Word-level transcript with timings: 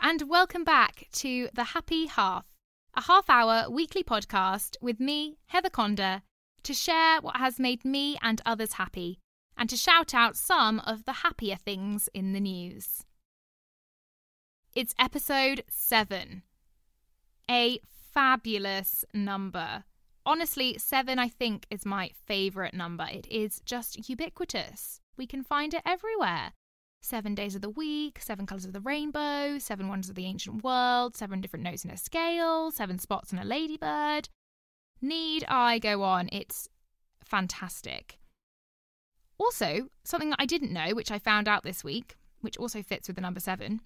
And 0.00 0.22
welcome 0.28 0.64
back 0.64 1.06
to 1.14 1.48
The 1.52 1.64
Happy 1.64 2.06
Half, 2.06 2.46
a 2.94 3.02
half 3.02 3.28
hour 3.28 3.68
weekly 3.68 4.02
podcast 4.02 4.76
with 4.80 4.98
me, 4.98 5.36
Heather 5.46 5.68
Conder, 5.68 6.22
to 6.62 6.72
share 6.72 7.20
what 7.20 7.36
has 7.36 7.58
made 7.58 7.84
me 7.84 8.16
and 8.22 8.40
others 8.46 8.74
happy, 8.74 9.18
and 9.56 9.68
to 9.68 9.76
shout 9.76 10.14
out 10.14 10.36
some 10.36 10.80
of 10.80 11.04
the 11.04 11.12
happier 11.12 11.56
things 11.56 12.08
in 12.14 12.32
the 12.32 12.40
news. 12.40 13.04
It's 14.74 14.94
episode 14.98 15.64
7. 15.68 16.42
A 17.50 17.78
fabulous 18.14 19.04
number. 19.12 19.84
Honestly, 20.24 20.78
7 20.78 21.18
I 21.18 21.28
think 21.28 21.66
is 21.70 21.84
my 21.84 22.12
favourite 22.26 22.74
number. 22.74 23.06
It 23.10 23.26
is 23.30 23.60
just 23.66 24.08
ubiquitous. 24.08 25.00
We 25.16 25.26
can 25.26 25.42
find 25.44 25.74
it 25.74 25.82
everywhere. 25.84 26.52
Seven 27.04 27.34
days 27.34 27.56
of 27.56 27.62
the 27.62 27.68
week, 27.68 28.20
seven 28.20 28.46
colours 28.46 28.64
of 28.64 28.72
the 28.72 28.80
rainbow, 28.80 29.58
seven 29.58 29.88
wonders 29.88 30.08
of 30.08 30.14
the 30.14 30.24
ancient 30.24 30.62
world, 30.62 31.16
seven 31.16 31.40
different 31.40 31.64
notes 31.64 31.84
in 31.84 31.90
a 31.90 31.96
scale, 31.96 32.70
seven 32.70 33.00
spots 33.00 33.32
on 33.32 33.40
a 33.40 33.44
ladybird. 33.44 34.28
Need 35.00 35.44
I 35.48 35.80
go 35.80 36.04
on? 36.04 36.28
It's 36.30 36.68
fantastic. 37.24 38.18
Also, 39.36 39.88
something 40.04 40.30
that 40.30 40.40
I 40.40 40.46
didn't 40.46 40.72
know, 40.72 40.90
which 40.94 41.10
I 41.10 41.18
found 41.18 41.48
out 41.48 41.64
this 41.64 41.82
week, 41.82 42.14
which 42.40 42.56
also 42.56 42.84
fits 42.84 43.08
with 43.08 43.16
the 43.16 43.22
number 43.22 43.40
seven, 43.40 43.80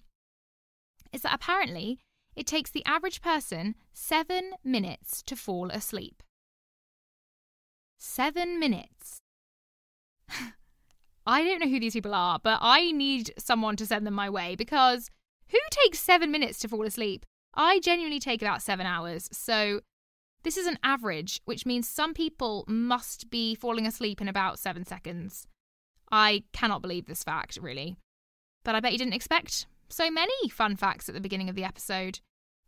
is 1.11 1.23
that 1.23 1.33
apparently 1.33 1.97
it 2.35 2.45
takes 2.45 2.69
the 2.69 2.85
average 2.85 3.19
person 3.19 3.73
seven 3.93 4.51
minutes 4.63 5.23
to 5.23 5.35
fall 5.35 5.71
asleep. 5.71 6.21
Seven 7.97 8.59
minutes. 8.59 9.17
I 11.27 11.43
don't 11.43 11.59
know 11.59 11.67
who 11.67 11.81
these 11.81 11.93
people 11.93 12.15
are, 12.15 12.39
but 12.41 12.59
I 12.61 12.91
need 12.91 13.33
someone 13.37 13.75
to 13.75 13.85
send 13.85 14.07
them 14.07 14.13
my 14.13 14.29
way 14.29 14.55
because 14.55 15.09
who 15.49 15.59
takes 15.69 15.99
seven 15.99 16.31
minutes 16.31 16.57
to 16.59 16.69
fall 16.69 16.85
asleep? 16.85 17.25
I 17.53 17.79
genuinely 17.79 18.19
take 18.19 18.41
about 18.41 18.61
seven 18.61 18.85
hours. 18.85 19.27
So 19.33 19.81
this 20.43 20.55
is 20.55 20.67
an 20.67 20.79
average, 20.83 21.41
which 21.43 21.65
means 21.65 21.89
some 21.89 22.13
people 22.13 22.63
must 22.67 23.29
be 23.29 23.55
falling 23.55 23.85
asleep 23.85 24.21
in 24.21 24.29
about 24.29 24.57
seven 24.57 24.85
seconds. 24.85 25.47
I 26.09 26.43
cannot 26.53 26.81
believe 26.81 27.07
this 27.07 27.23
fact, 27.23 27.59
really. 27.61 27.97
But 28.63 28.75
I 28.75 28.79
bet 28.79 28.93
you 28.93 28.97
didn't 28.97 29.13
expect 29.13 29.67
so 29.89 30.09
many 30.09 30.49
fun 30.49 30.77
facts 30.77 31.09
at 31.09 31.15
the 31.15 31.21
beginning 31.21 31.49
of 31.49 31.55
the 31.55 31.65
episode. 31.65 32.21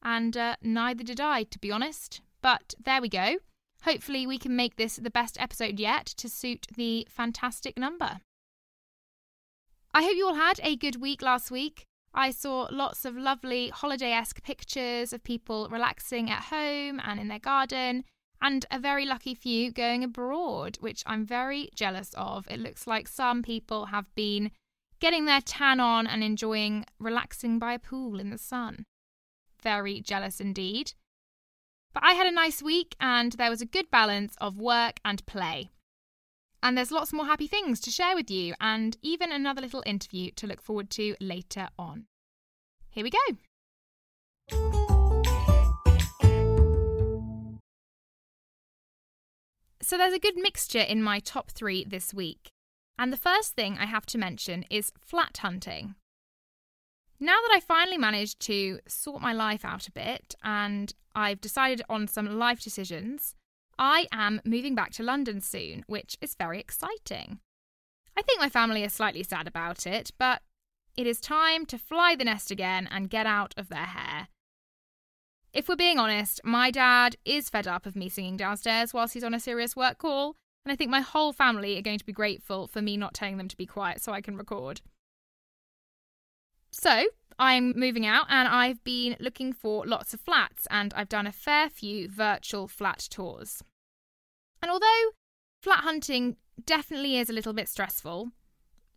And 0.04 0.36
uh, 0.36 0.58
neither 0.62 1.06
did 1.06 1.22
I, 1.22 1.44
to 1.44 1.60
be 1.60 1.72
honest. 1.72 2.20
But 2.42 2.74
there 2.84 3.02
we 3.02 3.08
go. 3.08 3.38
Hopefully, 3.84 4.28
we 4.28 4.38
can 4.38 4.58
make 4.58 4.76
this 4.76 4.98
the 4.98 5.10
best 5.10 5.40
episode 5.40 5.80
yet 5.80 6.06
to 6.18 6.28
suit 6.28 6.68
the 6.76 7.08
fantastic 7.10 7.78
number. 7.78 8.20
I 9.92 10.04
hope 10.04 10.16
you 10.16 10.28
all 10.28 10.36
had 10.36 10.60
a 10.62 10.76
good 10.76 11.02
week 11.02 11.24
last 11.24 11.50
week. 11.50 11.86
I 12.14 12.30
saw 12.30 12.68
lots 12.72 13.06
of 13.06 13.18
lovely 13.18 13.70
holiday 13.70 14.12
esque 14.12 14.44
pictures 14.44 15.14
of 15.14 15.24
people 15.24 15.68
relaxing 15.72 16.30
at 16.30 16.44
home 16.46 17.02
and 17.04 17.20
in 17.20 17.28
their 17.28 17.40
garden, 17.40 18.04
and 18.40 18.66
a 18.70 18.80
very 18.80 19.06
lucky 19.06 19.34
few 19.34 19.72
going 19.72 20.04
abroad, 20.04 20.78
which 20.80 21.04
I'm 21.08 21.26
very 21.26 21.70
jealous 21.74 22.14
of. 22.16 22.48
It 22.52 22.60
looks 22.60 22.86
like 22.86 23.08
some 23.08 23.42
people 23.42 23.88
have 23.88 24.14
been 24.14 24.52
getting 25.00 25.26
their 25.26 25.42
tan 25.42 25.80
on 25.80 26.06
and 26.06 26.24
enjoying 26.24 26.86
relaxing 27.00 27.58
by 27.58 27.74
a 27.74 27.80
pool 27.80 28.20
in 28.20 28.30
the 28.30 28.38
sun. 28.38 28.86
Very 29.62 30.02
jealous 30.02 30.40
indeed. 30.40 30.94
But 31.94 32.04
I 32.04 32.14
had 32.14 32.28
a 32.28 32.32
nice 32.32 32.62
week 32.62 32.96
and 33.00 33.32
there 33.34 33.50
was 33.50 33.62
a 33.62 33.66
good 33.66 33.90
balance 33.90 34.36
of 34.40 34.60
work 34.60 35.00
and 35.04 35.26
play. 35.26 35.72
And 36.62 36.78
there's 36.78 36.92
lots 36.92 37.14
more 37.14 37.26
happy 37.26 37.48
things 37.48 37.80
to 37.82 37.92
share 37.92 38.16
with 38.16 38.30
you, 38.30 38.54
and 38.60 38.98
even 39.02 39.32
another 39.32 39.62
little 39.62 39.84
interview 39.86 40.32
to 40.32 40.48
look 40.48 40.62
forward 40.62 40.90
to 40.92 41.16
later 41.22 41.70
on. 41.78 42.06
Here 42.90 43.04
we 43.04 43.12
go. 43.12 43.38
So 49.82 49.98
there's 49.98 50.14
a 50.14 50.20
good 50.20 50.38
mixture 50.38 50.80
in 50.80 51.02
my 51.02 51.20
top 51.20 51.50
three 51.50 51.84
this 51.84 52.14
week. 52.14 52.52
And 53.00 53.14
the 53.14 53.18
first 53.18 53.56
thing 53.56 53.78
I 53.80 53.86
have 53.86 54.06
to 54.08 54.18
mention 54.18 54.66
is 54.70 54.92
flat 55.00 55.38
hunting. 55.38 55.96
Now 57.20 57.38
that 57.42 57.56
I 57.56 57.60
finally 57.60 57.98
managed 57.98 58.40
to 58.42 58.80
sort 58.88 59.22
my 59.22 59.34
life 59.34 59.66
out 59.66 59.88
a 59.88 59.92
bit 59.92 60.36
and 60.44 60.94
I've 61.16 61.42
decided 61.42 61.82
on 61.90 62.08
some 62.08 62.38
life 62.38 62.62
decisions, 62.62 63.36
I 63.82 64.08
am 64.12 64.42
moving 64.44 64.76
back 64.76 64.92
to 64.94 65.04
London 65.04 65.40
soon, 65.40 65.86
which 65.88 66.18
is 66.20 66.36
very 66.36 66.60
exciting. 66.60 67.40
I 68.18 68.22
think 68.22 68.42
my 68.42 68.50
family 68.50 68.84
are 68.84 68.90
slightly 68.90 69.24
sad 69.24 69.48
about 69.48 69.88
it, 69.88 70.12
but 70.20 70.42
it 70.98 71.08
is 71.08 71.22
time 71.22 71.66
to 71.68 71.78
fly 71.78 72.14
the 72.14 72.26
nest 72.26 72.52
again 72.52 72.90
and 72.92 73.10
get 73.10 73.26
out 73.26 73.54
of 73.56 73.70
their 73.70 73.86
hair. 73.86 74.28
If 75.54 75.70
we're 75.70 75.78
being 75.78 75.98
honest, 75.98 76.42
my 76.44 76.72
dad 76.72 77.16
is 77.24 77.50
fed 77.50 77.68
up 77.68 77.86
of 77.86 77.96
me 77.96 78.10
singing 78.10 78.36
downstairs 78.36 78.94
whilst 78.94 79.14
he's 79.14 79.24
on 79.24 79.34
a 79.34 79.40
serious 79.40 79.78
work 79.78 79.98
call, 79.98 80.36
and 80.66 80.74
I 80.74 80.76
think 80.76 80.92
my 80.92 81.00
whole 81.00 81.32
family 81.32 81.78
are 81.78 81.82
going 81.82 82.00
to 82.00 82.06
be 82.06 82.12
grateful 82.12 82.68
for 82.68 82.82
me 82.82 82.98
not 82.98 83.14
telling 83.14 83.38
them 83.38 83.48
to 83.48 83.58
be 83.58 83.66
quiet 83.66 84.02
so 84.02 84.12
I 84.12 84.20
can 84.20 84.36
record. 84.36 84.82
So, 86.70 87.06
I'm 87.40 87.72
moving 87.80 88.06
out 88.06 88.26
and 88.30 88.50
I've 88.50 88.84
been 88.84 89.16
looking 89.22 89.54
for 89.54 89.86
lots 89.86 90.14
of 90.14 90.20
flats 90.20 90.68
and 90.70 90.94
I've 90.94 91.08
done 91.08 91.26
a 91.26 91.32
fair 91.32 91.70
few 91.70 92.10
virtual 92.10 92.68
flat 92.68 93.08
tours. 93.10 93.64
And 94.62 94.72
although 94.72 95.12
flat 95.64 95.80
hunting 95.80 96.38
definitely 96.66 97.18
is 97.18 97.30
a 97.30 97.34
little 97.34 97.54
bit 97.54 97.70
stressful, 97.70 98.32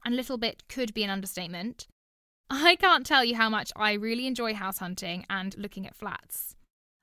and 0.04 0.16
little 0.16 0.38
bit 0.38 0.64
could 0.68 0.92
be 0.94 1.04
an 1.04 1.10
understatement, 1.10 1.86
I 2.50 2.76
can't 2.76 3.06
tell 3.06 3.24
you 3.24 3.36
how 3.36 3.48
much 3.48 3.72
I 3.76 3.92
really 3.92 4.26
enjoy 4.26 4.54
house 4.54 4.78
hunting 4.78 5.24
and 5.30 5.56
looking 5.56 5.86
at 5.86 5.96
flats. 5.96 6.56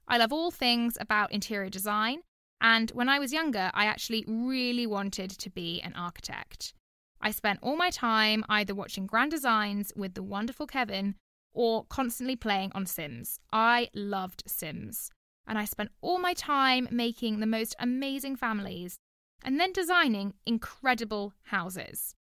I 0.08 0.18
love 0.18 0.34
all 0.34 0.52
things 0.52 0.97
about 1.00 1.31
interior 1.31 1.70
design, 1.70 2.22
and 2.62 2.92
when 2.92 3.09
I 3.09 3.20
was 3.20 3.34
younger, 3.34 3.72
I 3.74 3.86
actually 3.86 4.25
really 4.28 4.86
wanted 4.86 5.31
to 5.31 5.50
be 5.50 5.81
an 5.81 5.94
architect. 5.96 6.74
I 7.22 7.31
spent 7.31 7.59
all 7.62 7.76
my 7.76 7.90
time 7.90 8.46
either 8.50 8.74
watching 8.74 9.06
Grand 9.06 9.31
Designs 9.31 9.91
with 9.96 10.14
the 10.14 10.24
wonderful 10.24 10.68
Kevin 10.68 11.16
or 11.53 11.86
constantly 11.86 12.36
playing 12.36 12.72
on 12.74 12.86
Sims. 12.86 13.40
I 13.52 13.90
loved 13.94 14.44
Sims, 14.46 15.12
and 15.50 15.58
I 15.58 15.66
spent 15.66 15.92
all 16.02 16.20
my 16.20 16.34
time 16.34 16.88
making 16.92 17.40
the 17.40 17.46
most 17.46 17.76
amazing 17.80 18.38
families 18.38 19.00
and 19.44 19.60
then 19.60 19.74
designing 19.74 20.36
incredible 20.46 21.34
houses. 21.44 22.16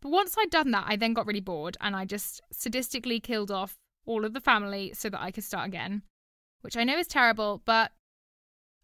But 0.00 0.10
once 0.10 0.36
I'd 0.38 0.50
done 0.50 0.70
that, 0.70 0.84
I 0.86 0.96
then 0.96 1.14
got 1.14 1.26
really 1.26 1.40
bored 1.40 1.76
and 1.80 1.96
I 1.96 2.04
just 2.04 2.40
sadistically 2.54 3.22
killed 3.22 3.50
off 3.50 3.76
all 4.06 4.24
of 4.24 4.32
the 4.32 4.40
family 4.40 4.92
so 4.94 5.10
that 5.10 5.20
I 5.20 5.30
could 5.32 5.44
start 5.44 5.66
again, 5.66 6.02
which 6.60 6.76
I 6.76 6.84
know 6.84 6.98
is 6.98 7.08
terrible, 7.08 7.62
but 7.64 7.90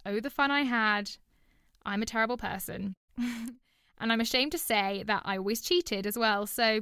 oh, 0.05 0.19
the 0.19 0.31
fun 0.31 0.51
I 0.51 0.63
had. 0.63 1.13
I'm 1.85 2.03
a 2.03 2.07
terrible 2.07 2.37
person. 2.37 2.95
and 3.19 4.13
I'm 4.13 4.21
ashamed 4.21 4.53
to 4.53 4.59
say 4.59 5.05
that 5.07 5.23
I 5.25 5.37
always 5.37 5.61
cheated 5.61 6.05
as 6.05 6.19
well. 6.19 6.47
So 6.47 6.81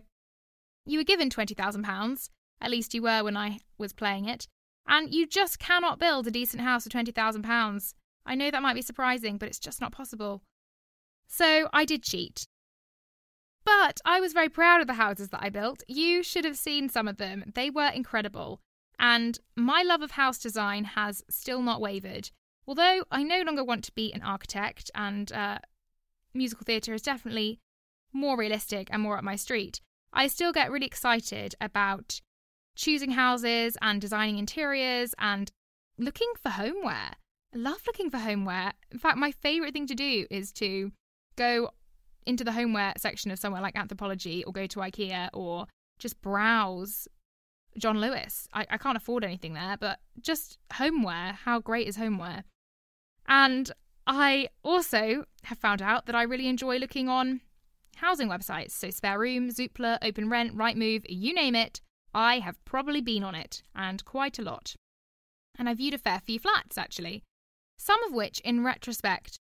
you 0.86 0.98
were 0.98 1.04
given 1.04 1.28
£20,000 1.28 2.30
at 2.60 2.70
least 2.70 2.94
you 2.94 3.02
were 3.02 3.22
when 3.22 3.36
I 3.36 3.58
was 3.76 3.92
playing 3.92 4.26
it. 4.26 4.46
And 4.86 5.12
you 5.12 5.26
just 5.26 5.58
cannot 5.58 5.98
build 5.98 6.26
a 6.26 6.30
decent 6.30 6.62
house 6.62 6.84
for 6.84 6.90
£20,000. 6.90 7.94
I 8.26 8.34
know 8.34 8.50
that 8.50 8.62
might 8.62 8.74
be 8.74 8.82
surprising, 8.82 9.38
but 9.38 9.48
it's 9.48 9.58
just 9.58 9.80
not 9.80 9.92
possible. 9.92 10.42
So 11.26 11.68
I 11.72 11.84
did 11.84 12.02
cheat. 12.02 12.46
But 13.64 14.00
I 14.04 14.20
was 14.20 14.34
very 14.34 14.48
proud 14.48 14.80
of 14.80 14.86
the 14.86 14.94
houses 14.94 15.30
that 15.30 15.42
I 15.42 15.48
built. 15.48 15.82
You 15.88 16.22
should 16.22 16.44
have 16.44 16.56
seen 16.56 16.88
some 16.88 17.08
of 17.08 17.16
them, 17.16 17.44
they 17.54 17.70
were 17.70 17.88
incredible. 17.88 18.60
And 18.98 19.38
my 19.56 19.82
love 19.82 20.02
of 20.02 20.12
house 20.12 20.38
design 20.38 20.84
has 20.84 21.24
still 21.28 21.62
not 21.62 21.80
wavered. 21.80 22.30
Although 22.66 23.04
I 23.10 23.22
no 23.22 23.42
longer 23.42 23.64
want 23.64 23.84
to 23.84 23.92
be 23.92 24.12
an 24.12 24.22
architect, 24.22 24.90
and 24.94 25.32
uh, 25.32 25.58
musical 26.32 26.64
theatre 26.64 26.94
is 26.94 27.02
definitely 27.02 27.60
more 28.12 28.38
realistic 28.38 28.88
and 28.90 29.02
more 29.02 29.18
up 29.18 29.24
my 29.24 29.36
street, 29.36 29.80
I 30.12 30.28
still 30.28 30.52
get 30.52 30.70
really 30.70 30.86
excited 30.86 31.54
about 31.60 32.20
choosing 32.74 33.12
houses 33.12 33.76
and 33.80 34.00
designing 34.00 34.38
interiors 34.38 35.14
and 35.18 35.50
looking 35.98 36.32
for 36.42 36.50
homeware. 36.50 37.14
I 37.54 37.56
love 37.56 37.82
looking 37.86 38.10
for 38.10 38.18
homeware. 38.18 38.72
In 38.90 38.98
fact, 38.98 39.16
my 39.16 39.30
favourite 39.30 39.72
thing 39.72 39.86
to 39.86 39.94
do 39.94 40.26
is 40.30 40.52
to 40.54 40.92
go 41.36 41.70
into 42.26 42.44
the 42.44 42.52
homeware 42.52 42.94
section 42.96 43.30
of 43.30 43.38
somewhere 43.38 43.62
like 43.62 43.74
Anthropologie 43.74 44.42
or 44.46 44.52
go 44.52 44.66
to 44.66 44.80
IKEA 44.80 45.28
or 45.32 45.66
just 45.98 46.20
browse 46.20 47.06
John 47.78 48.00
Lewis. 48.00 48.48
I, 48.52 48.66
I 48.70 48.78
can't 48.78 48.96
afford 48.96 49.24
anything 49.24 49.54
there, 49.54 49.76
but 49.78 50.00
just 50.20 50.58
homeware. 50.72 51.38
How 51.44 51.60
great 51.60 51.86
is 51.86 51.96
homeware? 51.96 52.44
And 53.26 53.70
I 54.06 54.48
also 54.62 55.24
have 55.44 55.58
found 55.58 55.80
out 55.80 56.06
that 56.06 56.14
I 56.14 56.22
really 56.22 56.48
enjoy 56.48 56.78
looking 56.78 57.08
on 57.08 57.40
housing 57.96 58.28
websites. 58.28 58.72
So 58.72 58.90
Spare 58.90 59.18
Room, 59.18 59.50
Zoopla, 59.50 59.98
Open 60.02 60.28
Rent, 60.28 60.56
Rightmove, 60.56 61.04
you 61.08 61.34
name 61.34 61.54
it. 61.54 61.80
I 62.14 62.38
have 62.38 62.64
probably 62.64 63.00
been 63.00 63.24
on 63.24 63.34
it, 63.34 63.62
and 63.74 64.04
quite 64.04 64.38
a 64.38 64.42
lot. 64.42 64.76
And 65.58 65.68
I 65.68 65.74
viewed 65.74 65.94
a 65.94 65.98
fair 65.98 66.20
few 66.20 66.38
flats, 66.38 66.78
actually. 66.78 67.22
Some 67.76 68.02
of 68.04 68.12
which, 68.12 68.40
in 68.40 68.64
retrospect, 68.64 69.38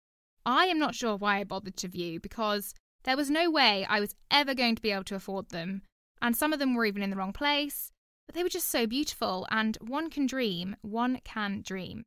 I 0.47 0.67
am 0.67 0.79
not 0.79 0.95
sure 0.95 1.17
why 1.17 1.39
I 1.39 1.45
bothered 1.45 1.77
to 1.79 1.89
view 1.89 2.19
because 2.19 2.75
there 3.05 3.17
was 3.17 3.31
no 3.31 3.51
way 3.51 3.85
I 3.89 4.01
was 4.01 4.15
ever 4.31 4.55
going 4.55 4.75
to 4.77 4.83
be 4.83 4.91
able 4.91 5.05
to 5.05 5.15
afford 5.15 5.51
them, 5.51 5.83
and 6.21 6.37
some 6.37 6.53
of 6.53 6.59
them 6.59 6.75
were 6.75 6.87
even 6.87 7.03
in 7.03 7.11
the 7.11 7.17
wrong 7.17 7.33
place. 7.33 7.93
But 8.27 8.35
they 8.35 8.43
were 8.43 8.49
just 8.49 8.69
so 8.69 8.87
beautiful, 8.87 9.47
and 9.51 9.77
one 9.81 10.09
can 10.09 10.27
dream, 10.27 10.77
one 10.81 11.21
can 11.25 11.63
dream. 11.65 12.05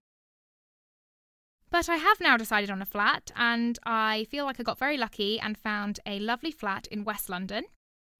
But 1.70 1.90
I 1.90 1.98
have 1.98 2.22
now 2.22 2.38
decided 2.38 2.70
on 2.70 2.82
a 2.82 2.86
flat, 2.86 3.32
and 3.36 3.78
I 3.86 4.26
feel 4.32 4.46
like 4.46 4.60
I 4.60 4.64
got 4.64 4.80
very 4.80 4.98
lucky 4.98 5.40
and 5.40 5.58
found 5.58 6.00
a 6.06 6.20
lovely 6.20 6.52
flat 6.52 6.88
in 6.88 7.04
West 7.04 7.30
London. 7.30 7.66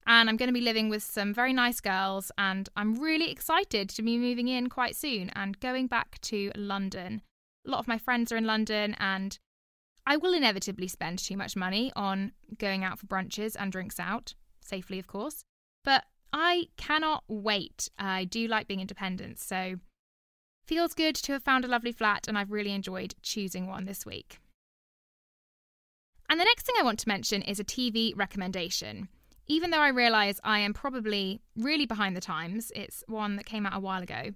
And 0.06 0.28
I'm 0.28 0.36
going 0.36 0.48
to 0.48 0.52
be 0.52 0.60
living 0.60 0.88
with 0.88 1.02
some 1.02 1.34
very 1.34 1.52
nice 1.52 1.80
girls, 1.80 2.30
and 2.38 2.68
I'm 2.76 2.94
really 2.94 3.30
excited 3.30 3.88
to 3.88 4.02
be 4.02 4.18
moving 4.18 4.46
in 4.46 4.68
quite 4.68 4.94
soon 4.94 5.30
and 5.30 5.58
going 5.58 5.88
back 5.88 6.20
to 6.22 6.52
London. 6.54 7.22
A 7.66 7.70
lot 7.70 7.80
of 7.80 7.88
my 7.88 7.98
friends 7.98 8.30
are 8.30 8.36
in 8.36 8.46
London, 8.46 8.94
and 9.00 9.36
I 10.06 10.16
will 10.16 10.32
inevitably 10.32 10.86
spend 10.86 11.18
too 11.18 11.36
much 11.36 11.56
money 11.56 11.92
on 11.96 12.32
going 12.58 12.84
out 12.84 13.00
for 13.00 13.06
brunches 13.06 13.56
and 13.58 13.72
drinks 13.72 13.98
out, 13.98 14.34
safely, 14.60 15.00
of 15.00 15.08
course. 15.08 15.42
But 15.84 16.04
I 16.32 16.68
cannot 16.76 17.24
wait. 17.26 17.88
I 17.98 18.24
do 18.24 18.46
like 18.46 18.68
being 18.68 18.80
independent, 18.80 19.40
so 19.40 19.76
feels 20.64 20.94
good 20.94 21.16
to 21.16 21.32
have 21.32 21.42
found 21.42 21.64
a 21.64 21.68
lovely 21.68 21.92
flat, 21.92 22.28
and 22.28 22.38
I've 22.38 22.52
really 22.52 22.72
enjoyed 22.72 23.16
choosing 23.22 23.66
one 23.66 23.86
this 23.86 24.06
week. 24.06 24.38
And 26.28 26.38
the 26.38 26.44
next 26.44 26.66
thing 26.66 26.76
I 26.78 26.84
want 26.84 27.00
to 27.00 27.08
mention 27.08 27.42
is 27.42 27.58
a 27.58 27.64
TV 27.64 28.12
recommendation. 28.16 29.08
Even 29.48 29.70
though 29.70 29.80
I 29.80 29.88
realise 29.88 30.40
I 30.42 30.58
am 30.60 30.74
probably 30.74 31.40
really 31.56 31.86
behind 31.86 32.16
the 32.16 32.20
times, 32.20 32.72
it's 32.74 33.04
one 33.06 33.36
that 33.36 33.46
came 33.46 33.64
out 33.64 33.76
a 33.76 33.80
while 33.80 34.02
ago. 34.02 34.32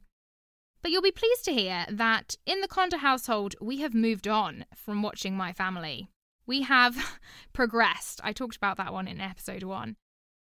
But 0.83 0.93
you'll 0.93 1.03
be 1.03 1.11
pleased 1.11 1.45
to 1.45 1.53
hear 1.53 1.85
that 1.91 2.37
in 2.47 2.61
the 2.61 2.69
Conder 2.69 2.99
household, 2.99 3.55
we 3.61 3.79
have 3.79 3.93
moved 3.93 4.29
on 4.29 4.65
from 4.75 5.03
watching 5.03 5.37
My 5.37 5.53
Family. 5.53 6.09
We 6.47 6.63
have 6.63 7.19
progressed. 7.53 8.21
I 8.25 8.33
talked 8.33 8.57
about 8.57 8.77
that 8.77 8.93
one 8.93 9.09
in 9.09 9.21
episode 9.21 9.63
one. 9.63 9.97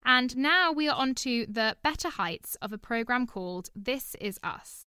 And 0.06 0.38
now 0.38 0.72
we 0.72 0.88
are 0.88 0.96
on 0.96 1.14
to 1.16 1.46
the 1.48 1.76
better 1.84 2.10
heights 2.10 2.56
of 2.62 2.72
a 2.72 2.78
program 2.78 3.28
called 3.28 3.70
This 3.76 4.16
Is 4.22 4.40
Us. 4.44 4.86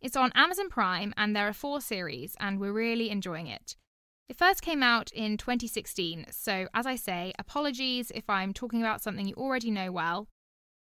It's 0.00 0.16
on 0.16 0.32
Amazon 0.34 0.68
Prime 0.68 1.14
and 1.16 1.36
there 1.36 1.48
are 1.48 1.52
four 1.52 1.80
series, 1.80 2.36
and 2.40 2.58
we're 2.58 2.72
really 2.72 3.10
enjoying 3.10 3.46
it. 3.46 3.76
It 4.28 4.38
first 4.38 4.62
came 4.62 4.82
out 4.82 5.10
in 5.12 5.36
2016, 5.36 6.26
so 6.30 6.66
as 6.72 6.86
I 6.86 6.96
say, 6.96 7.32
apologies 7.38 8.10
if 8.14 8.28
I'm 8.30 8.54
talking 8.54 8.80
about 8.80 9.02
something 9.02 9.26
you 9.26 9.34
already 9.34 9.70
know 9.70 9.92
well, 9.92 10.28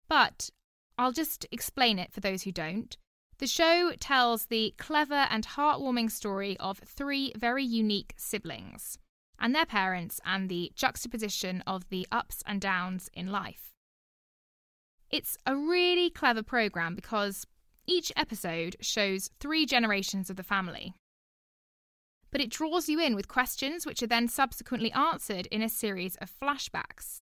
but 0.09 0.51
I'll 0.99 1.13
just 1.13 1.47
explain 1.53 1.99
it 2.01 2.13
for 2.13 2.21
those 2.21 2.43
who 2.43 2.53
don't. 2.53 2.97
The 3.39 3.47
show 3.47 3.93
tells 4.01 4.47
the 4.47 4.75
clever 4.79 5.29
and 5.31 5.47
heartwarming 5.47 6.11
story 6.11 6.57
of 6.59 6.79
three 6.79 7.33
very 7.37 7.65
unique 7.65 8.15
siblings 8.17 8.99
and 9.39 9.55
their 9.55 9.67
parents 9.67 10.21
and 10.25 10.49
the 10.49 10.73
juxtaposition 10.75 11.63
of 11.65 11.89
the 11.91 12.09
ups 12.11 12.43
and 12.45 12.61
downs 12.61 13.09
in 13.15 13.31
life. 13.31 13.71
It's 15.11 15.39
a 15.47 15.57
really 15.57 16.11
clever 16.11 16.43
program 16.43 16.97
because 16.97 17.47
each 17.87 18.11
episode 18.17 18.77
shows 18.81 19.31
three 19.39 19.65
generations 19.65 20.29
of 20.29 20.37
the 20.37 20.43
family. 20.43 20.95
But 22.31 22.41
it 22.41 22.51
draws 22.51 22.89
you 22.89 23.01
in 23.01 23.15
with 23.15 23.29
questions 23.29 23.87
which 23.87 24.03
are 24.03 24.07
then 24.07 24.29
subsequently 24.29 24.93
answered 24.93 25.47
in 25.47 25.63
a 25.63 25.69
series 25.69 26.17
of 26.17 26.31
flashbacks. 26.31 27.21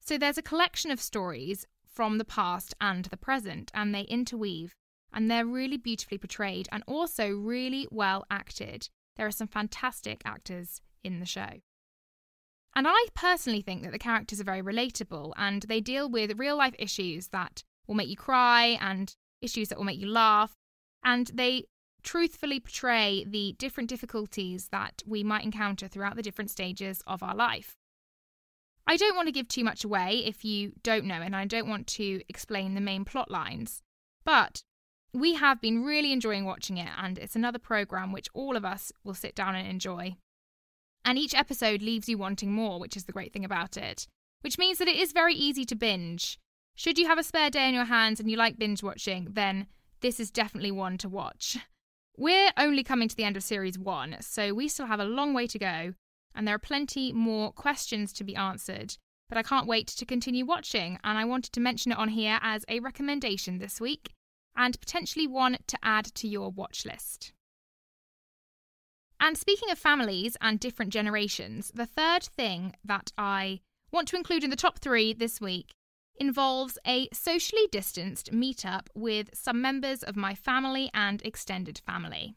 So 0.00 0.16
there's 0.16 0.38
a 0.38 0.42
collection 0.42 0.90
of 0.90 1.00
stories 1.00 1.66
from 1.84 2.18
the 2.18 2.24
past 2.24 2.74
and 2.80 3.06
the 3.06 3.16
present, 3.16 3.70
and 3.74 3.94
they 3.94 4.02
interweave, 4.02 4.72
and 5.12 5.30
they're 5.30 5.44
really 5.44 5.76
beautifully 5.76 6.18
portrayed 6.18 6.68
and 6.70 6.84
also 6.86 7.30
really 7.30 7.88
well 7.90 8.24
acted. 8.30 8.88
There 9.16 9.26
are 9.26 9.32
some 9.32 9.48
fantastic 9.48 10.22
actors 10.24 10.80
in 11.02 11.18
the 11.18 11.26
show. 11.26 11.60
And 12.76 12.86
I 12.86 13.06
personally 13.14 13.62
think 13.62 13.82
that 13.82 13.90
the 13.90 13.98
characters 13.98 14.40
are 14.40 14.44
very 14.44 14.62
relatable 14.62 15.32
and 15.36 15.62
they 15.62 15.80
deal 15.80 16.08
with 16.08 16.38
real 16.38 16.56
life 16.56 16.74
issues 16.78 17.28
that 17.28 17.64
will 17.88 17.96
make 17.96 18.08
you 18.08 18.16
cry 18.16 18.78
and 18.80 19.12
issues 19.42 19.68
that 19.68 19.78
will 19.78 19.84
make 19.84 19.98
you 19.98 20.08
laugh. 20.08 20.54
And 21.02 21.28
they 21.34 21.64
truthfully 22.02 22.60
portray 22.60 23.24
the 23.26 23.54
different 23.58 23.88
difficulties 23.88 24.68
that 24.68 25.02
we 25.06 25.22
might 25.22 25.44
encounter 25.44 25.88
throughout 25.88 26.16
the 26.16 26.22
different 26.22 26.50
stages 26.50 27.02
of 27.06 27.22
our 27.22 27.34
life. 27.34 27.76
I 28.86 28.96
don't 28.96 29.16
want 29.16 29.28
to 29.28 29.32
give 29.32 29.48
too 29.48 29.64
much 29.64 29.84
away 29.84 30.22
if 30.24 30.44
you 30.44 30.72
don't 30.82 31.04
know, 31.04 31.20
and 31.20 31.36
I 31.36 31.44
don't 31.44 31.68
want 31.68 31.86
to 31.88 32.22
explain 32.28 32.74
the 32.74 32.80
main 32.80 33.04
plot 33.04 33.30
lines. 33.30 33.82
But 34.24 34.62
we 35.12 35.34
have 35.34 35.60
been 35.60 35.84
really 35.84 36.12
enjoying 36.12 36.44
watching 36.44 36.78
it, 36.78 36.88
and 36.96 37.18
it's 37.18 37.36
another 37.36 37.58
program 37.58 38.12
which 38.12 38.28
all 38.32 38.56
of 38.56 38.64
us 38.64 38.92
will 39.04 39.14
sit 39.14 39.34
down 39.34 39.54
and 39.54 39.68
enjoy. 39.68 40.16
And 41.04 41.18
each 41.18 41.34
episode 41.34 41.82
leaves 41.82 42.08
you 42.08 42.18
wanting 42.18 42.52
more, 42.52 42.80
which 42.80 42.96
is 42.96 43.04
the 43.04 43.12
great 43.12 43.32
thing 43.32 43.44
about 43.44 43.76
it. 43.76 44.06
Which 44.40 44.58
means 44.58 44.78
that 44.78 44.88
it 44.88 44.96
is 44.96 45.12
very 45.12 45.34
easy 45.34 45.64
to 45.66 45.74
binge. 45.74 46.38
Should 46.74 46.98
you 46.98 47.06
have 47.08 47.18
a 47.18 47.22
spare 47.22 47.50
day 47.50 47.68
in 47.68 47.74
your 47.74 47.86
hands 47.86 48.20
and 48.20 48.30
you 48.30 48.36
like 48.36 48.58
binge 48.58 48.82
watching, 48.82 49.28
then 49.32 49.66
this 50.00 50.20
is 50.20 50.30
definitely 50.30 50.70
one 50.70 50.96
to 50.98 51.08
watch. 51.08 51.58
We're 52.20 52.50
only 52.56 52.82
coming 52.82 53.08
to 53.08 53.14
the 53.14 53.22
end 53.22 53.36
of 53.36 53.44
series 53.44 53.78
one, 53.78 54.16
so 54.18 54.52
we 54.52 54.66
still 54.66 54.86
have 54.86 54.98
a 54.98 55.04
long 55.04 55.34
way 55.34 55.46
to 55.46 55.56
go, 55.56 55.94
and 56.34 56.48
there 56.48 56.54
are 56.56 56.58
plenty 56.58 57.12
more 57.12 57.52
questions 57.52 58.12
to 58.14 58.24
be 58.24 58.34
answered. 58.34 58.96
But 59.28 59.38
I 59.38 59.44
can't 59.44 59.68
wait 59.68 59.86
to 59.86 60.04
continue 60.04 60.44
watching, 60.44 60.98
and 61.04 61.16
I 61.16 61.24
wanted 61.24 61.52
to 61.52 61.60
mention 61.60 61.92
it 61.92 61.98
on 61.98 62.08
here 62.08 62.40
as 62.42 62.64
a 62.68 62.80
recommendation 62.80 63.58
this 63.58 63.80
week, 63.80 64.14
and 64.56 64.80
potentially 64.80 65.28
one 65.28 65.58
to 65.68 65.78
add 65.80 66.06
to 66.16 66.26
your 66.26 66.50
watch 66.50 66.84
list. 66.84 67.32
And 69.20 69.38
speaking 69.38 69.70
of 69.70 69.78
families 69.78 70.36
and 70.40 70.58
different 70.58 70.92
generations, 70.92 71.70
the 71.72 71.86
third 71.86 72.24
thing 72.24 72.74
that 72.84 73.12
I 73.16 73.60
want 73.92 74.08
to 74.08 74.16
include 74.16 74.42
in 74.42 74.50
the 74.50 74.56
top 74.56 74.80
three 74.80 75.12
this 75.12 75.40
week 75.40 75.70
involves 76.20 76.78
a 76.86 77.08
socially 77.12 77.68
distanced 77.70 78.32
meetup 78.32 78.86
with 78.94 79.30
some 79.34 79.60
members 79.60 80.02
of 80.02 80.16
my 80.16 80.34
family 80.34 80.90
and 80.94 81.22
extended 81.22 81.80
family. 81.86 82.34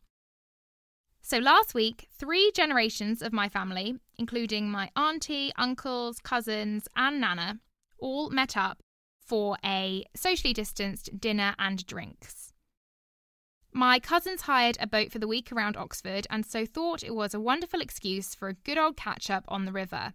So 1.22 1.38
last 1.38 1.74
week, 1.74 2.08
three 2.18 2.52
generations 2.54 3.22
of 3.22 3.32
my 3.32 3.48
family, 3.48 3.96
including 4.18 4.70
my 4.70 4.90
auntie, 4.96 5.52
uncles, 5.56 6.20
cousins, 6.20 6.88
and 6.96 7.22
nana, 7.22 7.60
all 8.00 8.30
met 8.30 8.58
up 8.58 8.82
for 9.20 9.58
a 9.64 10.04
socially 10.16 10.54
distanced 10.54 11.20
dinner 11.20 11.56
and 11.58 11.86
drinks. 11.86 12.52
My 13.72 14.00
cousins 14.00 14.42
hired 14.42 14.78
a 14.82 14.88
boat 14.88 15.12
for 15.12 15.20
the 15.20 15.28
week 15.28 15.52
around 15.52 15.78
Oxford 15.78 16.28
and 16.30 16.46
so 16.46 16.66
thought 16.66 17.04
it 17.04 17.16
was 17.16 17.34
a 17.34 17.40
wonderful 17.40 17.80
excuse 17.80 18.36
for 18.36 18.50
a 18.50 18.54
good 18.54 18.78
old 18.78 18.98
catch 18.98 19.30
up 19.30 19.46
on 19.48 19.64
the 19.64 19.72
river. 19.72 20.14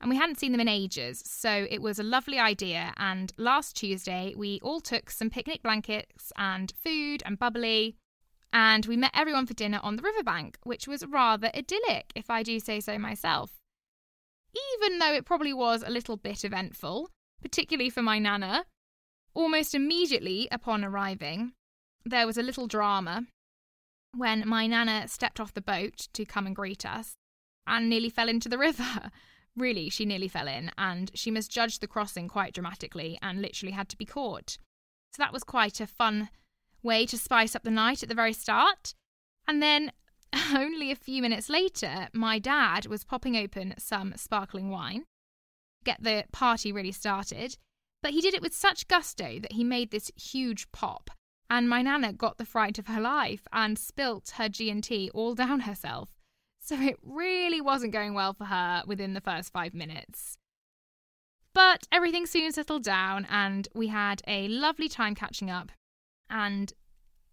And 0.00 0.10
we 0.10 0.16
hadn't 0.16 0.38
seen 0.38 0.52
them 0.52 0.60
in 0.60 0.68
ages, 0.68 1.22
so 1.26 1.66
it 1.68 1.82
was 1.82 1.98
a 1.98 2.04
lovely 2.04 2.38
idea. 2.38 2.94
And 2.96 3.32
last 3.36 3.76
Tuesday, 3.76 4.32
we 4.36 4.60
all 4.62 4.80
took 4.80 5.10
some 5.10 5.28
picnic 5.28 5.62
blankets 5.62 6.32
and 6.36 6.72
food 6.82 7.22
and 7.26 7.38
bubbly, 7.38 7.96
and 8.52 8.86
we 8.86 8.96
met 8.96 9.10
everyone 9.12 9.46
for 9.46 9.54
dinner 9.54 9.80
on 9.82 9.96
the 9.96 10.02
riverbank, 10.02 10.58
which 10.62 10.86
was 10.86 11.04
rather 11.06 11.50
idyllic, 11.54 12.12
if 12.14 12.30
I 12.30 12.42
do 12.42 12.60
say 12.60 12.80
so 12.80 12.96
myself. 12.98 13.58
Even 14.76 14.98
though 14.98 15.12
it 15.12 15.26
probably 15.26 15.52
was 15.52 15.82
a 15.82 15.90
little 15.90 16.16
bit 16.16 16.44
eventful, 16.44 17.10
particularly 17.42 17.90
for 17.90 18.02
my 18.02 18.18
nana. 18.18 18.64
Almost 19.34 19.74
immediately 19.74 20.48
upon 20.50 20.84
arriving, 20.84 21.52
there 22.04 22.26
was 22.26 22.38
a 22.38 22.42
little 22.42 22.66
drama 22.66 23.26
when 24.16 24.48
my 24.48 24.66
nana 24.66 25.06
stepped 25.06 25.38
off 25.38 25.54
the 25.54 25.60
boat 25.60 26.08
to 26.14 26.24
come 26.24 26.46
and 26.46 26.56
greet 26.56 26.86
us 26.86 27.14
and 27.66 27.88
nearly 27.88 28.08
fell 28.08 28.28
into 28.28 28.48
the 28.48 28.58
river. 28.58 29.10
really, 29.58 29.88
she 29.88 30.04
nearly 30.04 30.28
fell 30.28 30.48
in, 30.48 30.70
and 30.78 31.10
she 31.14 31.30
misjudged 31.30 31.80
the 31.80 31.86
crossing 31.86 32.28
quite 32.28 32.54
dramatically 32.54 33.18
and 33.22 33.42
literally 33.42 33.72
had 33.72 33.88
to 33.90 33.98
be 33.98 34.04
caught. 34.04 34.58
So 35.12 35.22
that 35.22 35.32
was 35.32 35.44
quite 35.44 35.80
a 35.80 35.86
fun 35.86 36.30
way 36.82 37.06
to 37.06 37.18
spice 37.18 37.54
up 37.56 37.64
the 37.64 37.70
night 37.70 38.02
at 38.02 38.08
the 38.08 38.14
very 38.14 38.32
start. 38.32 38.94
And 39.46 39.62
then, 39.62 39.92
only 40.54 40.90
a 40.90 40.96
few 40.96 41.22
minutes 41.22 41.48
later, 41.48 42.08
my 42.12 42.38
dad 42.38 42.86
was 42.86 43.04
popping 43.04 43.36
open 43.36 43.74
some 43.78 44.14
sparkling 44.16 44.70
wine, 44.70 45.04
get 45.84 46.02
the 46.02 46.24
party 46.32 46.72
really 46.72 46.92
started. 46.92 47.56
But 48.02 48.12
he 48.12 48.20
did 48.20 48.34
it 48.34 48.42
with 48.42 48.54
such 48.54 48.86
gusto 48.86 49.40
that 49.40 49.52
he 49.52 49.64
made 49.64 49.90
this 49.90 50.12
huge 50.14 50.70
pop 50.70 51.10
and 51.50 51.68
my 51.68 51.82
nana 51.82 52.12
got 52.12 52.38
the 52.38 52.44
fright 52.44 52.78
of 52.78 52.86
her 52.88 53.00
life 53.00 53.46
and 53.52 53.78
spilt 53.78 54.32
her 54.36 54.48
G&T 54.48 55.10
all 55.14 55.34
down 55.34 55.60
herself. 55.60 56.17
So 56.68 56.78
it 56.78 56.98
really 57.02 57.62
wasn't 57.62 57.94
going 57.94 58.12
well 58.12 58.34
for 58.34 58.44
her 58.44 58.82
within 58.86 59.14
the 59.14 59.22
first 59.22 59.54
5 59.54 59.72
minutes. 59.72 60.36
But 61.54 61.88
everything 61.90 62.26
soon 62.26 62.52
settled 62.52 62.84
down 62.84 63.26
and 63.30 63.66
we 63.74 63.86
had 63.86 64.20
a 64.28 64.48
lovely 64.48 64.90
time 64.90 65.14
catching 65.14 65.48
up 65.48 65.72
and 66.28 66.74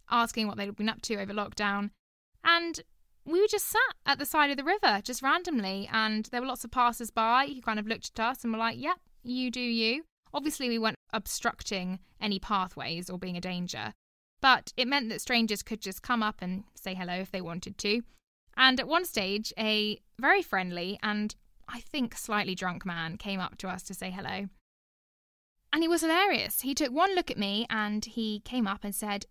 asking 0.09 0.47
what 0.47 0.55
they'd 0.55 0.73
been 0.73 0.87
up 0.87 1.01
to 1.01 1.17
over 1.17 1.33
lockdown. 1.33 1.89
And 2.45 2.79
we 3.25 3.41
were 3.41 3.47
just 3.49 3.67
sat 3.67 3.95
at 4.05 4.19
the 4.19 4.25
side 4.25 4.51
of 4.51 4.57
the 4.57 4.63
river, 4.63 5.01
just 5.03 5.21
randomly, 5.21 5.89
and 5.91 6.29
there 6.31 6.39
were 6.39 6.47
lots 6.47 6.63
of 6.63 6.71
passers 6.71 7.11
by 7.11 7.47
who 7.47 7.61
kind 7.61 7.77
of 7.77 7.87
looked 7.87 8.17
at 8.17 8.25
us 8.25 8.43
and 8.45 8.53
were 8.53 8.59
like, 8.59 8.79
Yep, 8.79 8.99
you 9.21 9.51
do 9.51 9.59
you. 9.59 10.05
Obviously, 10.33 10.69
we 10.69 10.79
weren't 10.79 10.95
obstructing 11.11 11.99
any 12.21 12.39
pathways 12.39 13.09
or 13.09 13.19
being 13.19 13.35
a 13.35 13.41
danger, 13.41 13.91
but 14.39 14.71
it 14.77 14.87
meant 14.87 15.09
that 15.09 15.19
strangers 15.19 15.61
could 15.61 15.81
just 15.81 16.01
come 16.01 16.23
up 16.23 16.37
and 16.39 16.63
say 16.73 16.93
hello 16.93 17.15
if 17.15 17.31
they 17.31 17.41
wanted 17.41 17.77
to. 17.79 18.01
And 18.57 18.79
at 18.79 18.87
one 18.87 19.05
stage, 19.05 19.53
a 19.57 19.99
very 20.19 20.41
friendly 20.41 20.99
and 21.03 21.35
I 21.67 21.79
think 21.79 22.15
slightly 22.15 22.55
drunk 22.55 22.85
man 22.85 23.17
came 23.17 23.39
up 23.39 23.57
to 23.57 23.67
us 23.67 23.83
to 23.83 23.93
say 23.93 24.11
hello. 24.11 24.47
And 25.73 25.81
he 25.83 25.87
was 25.87 26.01
hilarious. 26.01 26.61
He 26.61 26.73
took 26.73 26.91
one 26.91 27.15
look 27.15 27.29
at 27.29 27.37
me 27.37 27.65
and 27.69 28.05
he 28.05 28.39
came 28.41 28.67
up 28.67 28.83
and 28.83 28.95
said, 28.95 29.25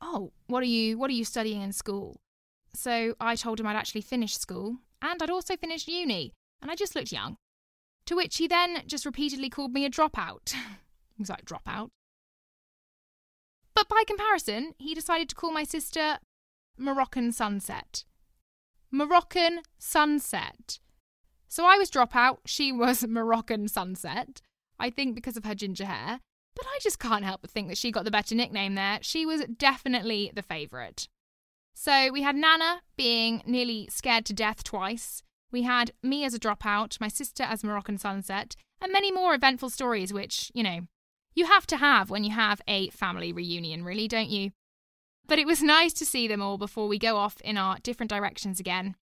"Oh, 0.00 0.32
what 0.46 0.62
are 0.62 0.66
you 0.66 0.98
what 0.98 1.10
are 1.10 1.14
you 1.14 1.24
studying 1.24 1.62
in 1.62 1.72
school?" 1.72 2.20
So 2.74 3.14
I 3.20 3.36
told 3.36 3.60
him 3.60 3.66
I'd 3.66 3.76
actually 3.76 4.00
finished 4.00 4.40
school 4.40 4.78
and 5.00 5.22
I'd 5.22 5.30
also 5.30 5.56
finished 5.56 5.86
uni, 5.86 6.32
and 6.62 6.70
I 6.70 6.74
just 6.74 6.96
looked 6.96 7.12
young. 7.12 7.36
To 8.06 8.16
which 8.16 8.38
he 8.38 8.48
then 8.48 8.82
just 8.86 9.06
repeatedly 9.06 9.50
called 9.50 9.72
me 9.72 9.84
a 9.84 9.90
dropout. 9.90 10.52
he 11.16 11.20
was 11.20 11.30
like, 11.30 11.44
dropout? 11.44 11.90
But 13.74 13.88
by 13.88 14.02
comparison, 14.06 14.74
he 14.78 14.94
decided 14.94 15.28
to 15.28 15.34
call 15.34 15.52
my 15.52 15.64
sister 15.64 16.18
Moroccan 16.78 17.32
Sunset. 17.32 18.04
Moroccan 18.94 19.62
Sunset. 19.76 20.78
So 21.48 21.66
I 21.66 21.76
was 21.76 21.90
dropout, 21.90 22.38
she 22.46 22.70
was 22.70 23.04
Moroccan 23.08 23.66
Sunset. 23.66 24.40
I 24.78 24.88
think 24.88 25.16
because 25.16 25.36
of 25.36 25.44
her 25.44 25.54
ginger 25.54 25.86
hair. 25.86 26.20
But 26.54 26.66
I 26.66 26.78
just 26.80 27.00
can't 27.00 27.24
help 27.24 27.40
but 27.40 27.50
think 27.50 27.66
that 27.66 27.76
she 27.76 27.90
got 27.90 28.04
the 28.04 28.12
better 28.12 28.36
nickname 28.36 28.76
there. 28.76 29.00
She 29.02 29.26
was 29.26 29.42
definitely 29.58 30.30
the 30.32 30.42
favourite. 30.42 31.08
So 31.74 32.12
we 32.12 32.22
had 32.22 32.36
Nana 32.36 32.82
being 32.96 33.42
nearly 33.44 33.88
scared 33.90 34.24
to 34.26 34.32
death 34.32 34.62
twice. 34.62 35.24
We 35.50 35.62
had 35.62 35.90
me 36.00 36.24
as 36.24 36.32
a 36.32 36.38
dropout, 36.38 37.00
my 37.00 37.08
sister 37.08 37.42
as 37.42 37.64
Moroccan 37.64 37.98
Sunset, 37.98 38.54
and 38.80 38.92
many 38.92 39.10
more 39.10 39.34
eventful 39.34 39.70
stories, 39.70 40.12
which, 40.12 40.52
you 40.54 40.62
know, 40.62 40.82
you 41.34 41.46
have 41.46 41.66
to 41.66 41.78
have 41.78 42.10
when 42.10 42.22
you 42.22 42.30
have 42.30 42.60
a 42.68 42.90
family 42.90 43.32
reunion, 43.32 43.82
really, 43.82 44.06
don't 44.06 44.30
you? 44.30 44.52
But 45.26 45.38
it 45.38 45.46
was 45.46 45.62
nice 45.62 45.92
to 45.94 46.06
see 46.06 46.28
them 46.28 46.42
all 46.42 46.58
before 46.58 46.86
we 46.86 46.98
go 46.98 47.16
off 47.16 47.40
in 47.40 47.56
our 47.56 47.78
different 47.82 48.10
directions 48.10 48.60
again. 48.60 48.94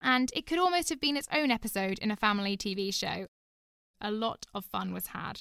And 0.00 0.30
it 0.34 0.46
could 0.46 0.58
almost 0.58 0.88
have 0.88 1.00
been 1.00 1.16
its 1.16 1.28
own 1.32 1.50
episode 1.50 1.98
in 1.98 2.10
a 2.10 2.16
family 2.16 2.56
TV 2.56 2.92
show. 2.92 3.26
A 4.00 4.10
lot 4.10 4.46
of 4.54 4.64
fun 4.64 4.92
was 4.92 5.08
had. 5.08 5.40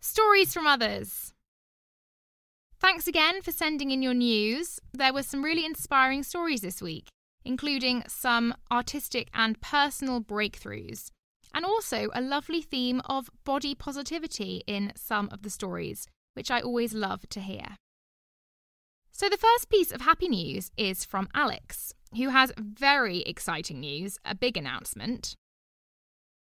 Stories 0.00 0.52
from 0.52 0.66
others. 0.66 1.32
Thanks 2.80 3.06
again 3.06 3.40
for 3.42 3.52
sending 3.52 3.90
in 3.90 4.02
your 4.02 4.14
news. 4.14 4.80
There 4.92 5.12
were 5.12 5.22
some 5.22 5.44
really 5.44 5.64
inspiring 5.64 6.22
stories 6.22 6.60
this 6.62 6.82
week, 6.82 7.06
including 7.44 8.02
some 8.08 8.54
artistic 8.70 9.28
and 9.32 9.60
personal 9.60 10.20
breakthroughs, 10.20 11.10
and 11.54 11.64
also 11.64 12.08
a 12.14 12.20
lovely 12.20 12.62
theme 12.62 13.00
of 13.06 13.30
body 13.44 13.74
positivity 13.74 14.62
in 14.66 14.92
some 14.96 15.28
of 15.32 15.42
the 15.42 15.50
stories, 15.50 16.06
which 16.34 16.50
I 16.50 16.60
always 16.60 16.94
love 16.94 17.28
to 17.30 17.40
hear. 17.40 17.76
So, 19.10 19.28
the 19.28 19.36
first 19.36 19.68
piece 19.68 19.92
of 19.92 20.00
happy 20.00 20.28
news 20.28 20.70
is 20.76 21.04
from 21.04 21.28
Alex, 21.34 21.92
who 22.16 22.30
has 22.30 22.52
very 22.58 23.20
exciting 23.20 23.80
news, 23.80 24.18
a 24.24 24.34
big 24.34 24.56
announcement. 24.56 25.34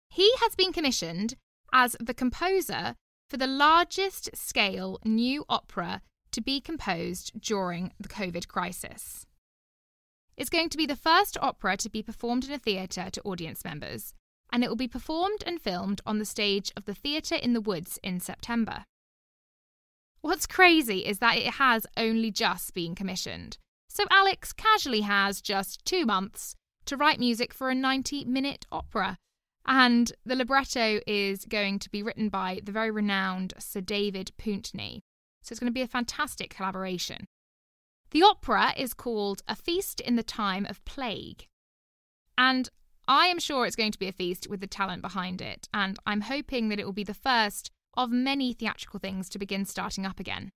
He 0.09 0.31
has 0.41 0.55
been 0.55 0.73
commissioned 0.73 1.35
as 1.73 1.97
the 2.01 2.15
composer 2.15 2.95
for 3.29 3.37
the 3.37 3.47
largest 3.47 4.31
scale 4.35 4.99
new 5.05 5.45
opera 5.49 6.01
to 6.33 6.41
be 6.41 6.61
composed 6.61 7.39
during 7.41 7.93
the 8.01 8.09
COVID 8.09 8.49
crisis. 8.49 9.27
It's 10.37 10.51
going 10.51 10.69
to 10.71 10.77
be 10.77 10.87
the 10.87 10.97
first 10.97 11.37
opera 11.41 11.77
to 11.77 11.91
be 11.91 12.03
performed 12.03 12.45
in 12.45 12.53
a 12.53 12.59
theatre 12.59 13.09
to 13.11 13.23
audience 13.23 13.65
members, 13.65 14.15
and 14.55 14.63
it 14.63 14.69
will 14.69 14.77
be 14.77 14.87
performed 14.87 15.43
and 15.45 15.61
filmed 15.61 16.01
on 16.07 16.21
the 16.21 16.25
stage 16.25 16.71
of 16.77 16.85
the 16.85 16.95
Theatre 16.95 17.35
in 17.35 17.55
the 17.55 17.61
Woods 17.61 17.99
in 18.05 18.21
September. 18.21 18.85
What's 20.21 20.47
crazy 20.47 21.01
is 21.01 21.19
that 21.19 21.37
it 21.37 21.55
has 21.55 21.89
only 21.97 22.31
just 22.31 22.73
been 22.73 22.95
commissioned, 22.95 23.59
so 23.89 24.05
Alex 24.13 24.53
casually 24.53 25.01
has 25.01 25.41
just 25.41 25.85
two 25.85 26.07
months 26.07 26.55
to 26.85 26.97
write 26.97 27.19
music 27.19 27.53
for 27.53 27.69
a 27.69 27.75
90 27.75 28.27
minute 28.27 28.65
opera 28.71 29.19
and 29.67 30.13
the 30.25 30.37
libretto 30.37 31.01
is 31.05 31.47
going 31.47 31.81
to 31.81 31.91
be 31.91 32.05
written 32.05 32.29
by 32.29 32.61
the 32.63 32.71
very 32.71 32.93
renowned 32.93 33.55
Sir 33.59 33.81
David 33.81 34.31
Pountney. 34.39 35.01
So 35.43 35.53
it's 35.53 35.59
going 35.59 35.71
to 35.71 35.75
be 35.75 35.83
a 35.83 35.89
fantastic 35.89 36.55
collaboration. 36.55 37.27
The 38.13 38.23
opera 38.23 38.73
is 38.77 38.95
called 38.95 39.43
A 39.49 39.57
Feast 39.57 40.01
in 40.01 40.15
the 40.15 40.23
Time 40.23 40.65
of 40.67 40.85
Plague. 40.85 41.49
And 42.39 42.69
I 43.07 43.27
am 43.27 43.39
sure 43.39 43.67
it's 43.67 43.77
going 43.77 43.93
to 43.93 43.99
be 43.99 44.09
a 44.09 44.13
feast 44.13 44.49
with 44.49 44.61
the 44.61 44.67
talent 44.67 45.03
behind 45.03 45.43
it, 45.43 45.69
and 45.75 45.99
I'm 46.07 46.23
hoping 46.23 46.69
that 46.69 46.81
it 46.81 46.85
will 46.85 46.93
be 46.93 47.05
the 47.05 47.13
first 47.13 47.71
of 47.97 48.11
many 48.11 48.53
theatrical 48.53 48.99
things 48.99 49.29
to 49.31 49.39
begin 49.39 49.67
starting 49.67 50.07
up 50.07 50.19
again. 50.19 50.51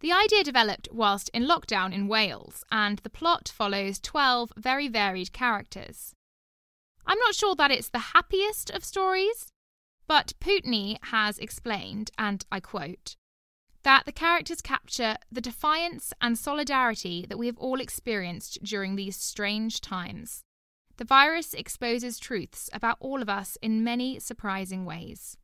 The 0.00 0.12
idea 0.12 0.44
developed 0.44 0.88
whilst 0.92 1.30
in 1.30 1.44
lockdown 1.44 1.94
in 1.94 2.08
Wales, 2.08 2.64
and 2.70 2.98
the 2.98 3.10
plot 3.10 3.50
follows 3.54 3.98
12 3.98 4.52
very 4.56 4.86
varied 4.86 5.32
characters. 5.32 6.14
I'm 7.06 7.18
not 7.18 7.34
sure 7.34 7.54
that 7.54 7.70
it's 7.70 7.88
the 7.88 8.12
happiest 8.12 8.70
of 8.70 8.84
stories, 8.84 9.48
but 10.06 10.34
Pountney 10.40 10.98
has 11.04 11.38
explained, 11.38 12.10
and 12.18 12.44
I 12.52 12.60
quote, 12.60 13.16
that 13.82 14.04
the 14.04 14.12
characters 14.12 14.60
capture 14.60 15.16
the 15.30 15.40
defiance 15.40 16.12
and 16.20 16.38
solidarity 16.38 17.24
that 17.28 17.38
we 17.38 17.46
have 17.46 17.58
all 17.58 17.80
experienced 17.80 18.62
during 18.62 18.96
these 18.96 19.16
strange 19.16 19.80
times. 19.80 20.43
The 20.96 21.04
virus 21.04 21.54
exposes 21.54 22.18
truths 22.18 22.70
about 22.72 22.98
all 23.00 23.20
of 23.20 23.28
us 23.28 23.58
in 23.60 23.82
many 23.82 24.20
surprising 24.20 24.84
ways. 24.84 25.36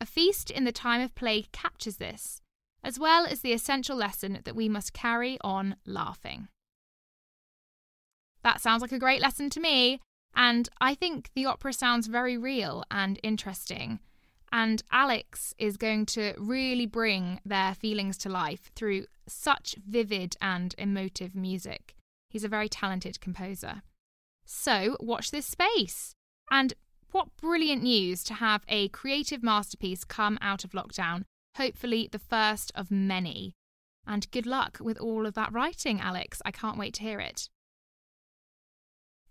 A 0.00 0.06
feast 0.06 0.50
in 0.50 0.64
the 0.64 0.72
time 0.72 1.00
of 1.00 1.14
plague 1.14 1.50
captures 1.52 1.96
this, 1.96 2.42
as 2.84 2.98
well 2.98 3.24
as 3.26 3.40
the 3.40 3.52
essential 3.52 3.96
lesson 3.96 4.40
that 4.44 4.54
we 4.54 4.68
must 4.68 4.92
carry 4.92 5.38
on 5.40 5.76
laughing. 5.86 6.48
That 8.42 8.60
sounds 8.60 8.82
like 8.82 8.92
a 8.92 8.98
great 8.98 9.22
lesson 9.22 9.48
to 9.50 9.60
me, 9.60 10.00
and 10.34 10.68
I 10.80 10.94
think 10.94 11.30
the 11.34 11.46
opera 11.46 11.72
sounds 11.72 12.06
very 12.06 12.36
real 12.36 12.84
and 12.90 13.18
interesting. 13.22 14.00
And 14.52 14.82
Alex 14.92 15.54
is 15.58 15.76
going 15.76 16.06
to 16.06 16.34
really 16.38 16.86
bring 16.86 17.40
their 17.44 17.74
feelings 17.74 18.16
to 18.18 18.28
life 18.28 18.70
through 18.76 19.06
such 19.26 19.74
vivid 19.84 20.36
and 20.40 20.74
emotive 20.78 21.34
music. 21.34 21.96
He's 22.30 22.44
a 22.44 22.48
very 22.48 22.68
talented 22.68 23.20
composer. 23.20 23.82
So, 24.46 24.96
watch 25.00 25.30
this 25.30 25.46
space. 25.46 26.14
And 26.50 26.74
what 27.10 27.36
brilliant 27.36 27.82
news 27.82 28.22
to 28.24 28.34
have 28.34 28.62
a 28.68 28.88
creative 28.88 29.42
masterpiece 29.42 30.04
come 30.04 30.38
out 30.40 30.64
of 30.64 30.70
lockdown, 30.70 31.24
hopefully 31.56 32.08
the 32.10 32.18
first 32.18 32.72
of 32.74 32.90
many. 32.90 33.54
And 34.06 34.30
good 34.30 34.46
luck 34.46 34.78
with 34.80 34.98
all 34.98 35.26
of 35.26 35.34
that 35.34 35.52
writing, 35.52 36.00
Alex. 36.00 36.40
I 36.44 36.52
can't 36.52 36.78
wait 36.78 36.94
to 36.94 37.02
hear 37.02 37.18
it. 37.18 37.48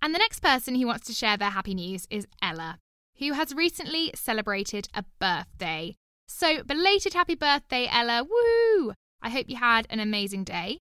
And 0.02 0.14
the 0.14 0.20
next 0.20 0.42
person 0.42 0.76
who 0.76 0.88
wants 0.88 1.08
to 1.08 1.14
share 1.14 1.38
their 1.38 1.52
happy 1.52 1.74
news 1.74 2.06
is 2.10 2.28
Ella, 2.42 2.80
who 3.18 3.34
has 3.34 3.56
recently 3.56 4.12
celebrated 4.14 4.90
a 4.94 5.06
birthday. 5.20 5.96
So, 6.28 6.64
belated 6.64 7.14
happy 7.14 7.36
birthday, 7.36 7.88
Ella! 7.90 8.24
Woo! 8.24 8.94
I 9.22 9.30
hope 9.30 9.46
you 9.48 9.56
had 9.56 9.88
an 9.90 10.00
amazing 10.00 10.44
day. 10.44 10.80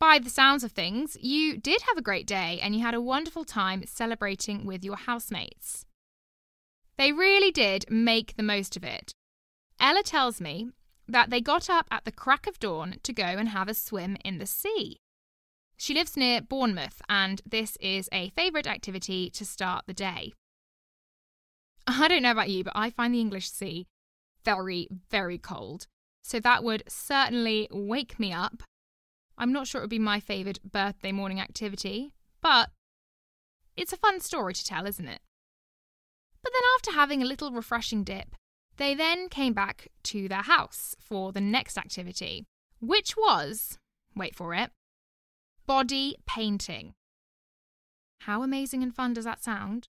By 0.00 0.18
the 0.18 0.30
sounds 0.30 0.64
of 0.64 0.72
things, 0.72 1.18
you 1.20 1.58
did 1.58 1.82
have 1.82 1.98
a 1.98 2.02
great 2.02 2.26
day 2.26 2.58
and 2.62 2.74
you 2.74 2.80
had 2.80 2.94
a 2.94 3.02
wonderful 3.02 3.44
time 3.44 3.84
celebrating 3.86 4.64
with 4.64 4.82
your 4.82 4.96
housemates. 4.96 5.84
They 6.96 7.12
really 7.12 7.52
did 7.52 7.84
make 7.90 8.34
the 8.36 8.42
most 8.42 8.78
of 8.78 8.82
it. 8.82 9.12
Ella 9.78 10.02
tells 10.02 10.40
me 10.40 10.70
that 11.06 11.28
they 11.28 11.42
got 11.42 11.68
up 11.68 11.86
at 11.90 12.06
the 12.06 12.12
crack 12.12 12.46
of 12.46 12.58
dawn 12.58 12.96
to 13.02 13.12
go 13.12 13.24
and 13.24 13.50
have 13.50 13.68
a 13.68 13.74
swim 13.74 14.16
in 14.24 14.38
the 14.38 14.46
sea. 14.46 14.96
She 15.76 15.92
lives 15.92 16.16
near 16.16 16.40
Bournemouth, 16.40 17.02
and 17.08 17.42
this 17.44 17.76
is 17.80 18.08
a 18.10 18.30
favourite 18.30 18.66
activity 18.66 19.28
to 19.30 19.44
start 19.44 19.84
the 19.86 19.94
day. 19.94 20.32
I 21.86 22.08
don't 22.08 22.22
know 22.22 22.30
about 22.30 22.50
you, 22.50 22.64
but 22.64 22.74
I 22.76 22.88
find 22.88 23.14
the 23.14 23.20
English 23.20 23.50
Sea 23.50 23.86
very, 24.44 24.88
very 25.10 25.36
cold. 25.36 25.86
So 26.22 26.40
that 26.40 26.64
would 26.64 26.84
certainly 26.88 27.68
wake 27.70 28.18
me 28.18 28.32
up. 28.32 28.62
I'm 29.40 29.52
not 29.52 29.66
sure 29.66 29.80
it 29.80 29.84
would 29.84 29.90
be 29.90 29.98
my 29.98 30.20
favourite 30.20 30.62
birthday 30.62 31.12
morning 31.12 31.40
activity, 31.40 32.12
but 32.42 32.68
it's 33.74 33.92
a 33.92 33.96
fun 33.96 34.20
story 34.20 34.52
to 34.52 34.64
tell, 34.64 34.86
isn't 34.86 35.08
it? 35.08 35.20
But 36.42 36.52
then, 36.52 36.62
after 36.76 36.92
having 36.92 37.22
a 37.22 37.26
little 37.26 37.50
refreshing 37.50 38.04
dip, 38.04 38.36
they 38.76 38.94
then 38.94 39.30
came 39.30 39.54
back 39.54 39.88
to 40.04 40.28
their 40.28 40.42
house 40.42 40.94
for 41.00 41.32
the 41.32 41.40
next 41.40 41.78
activity, 41.78 42.44
which 42.80 43.16
was 43.16 43.78
wait 44.14 44.36
for 44.36 44.54
it 44.54 44.70
body 45.66 46.16
painting. 46.26 46.92
How 48.22 48.42
amazing 48.42 48.82
and 48.82 48.94
fun 48.94 49.14
does 49.14 49.24
that 49.24 49.42
sound? 49.42 49.86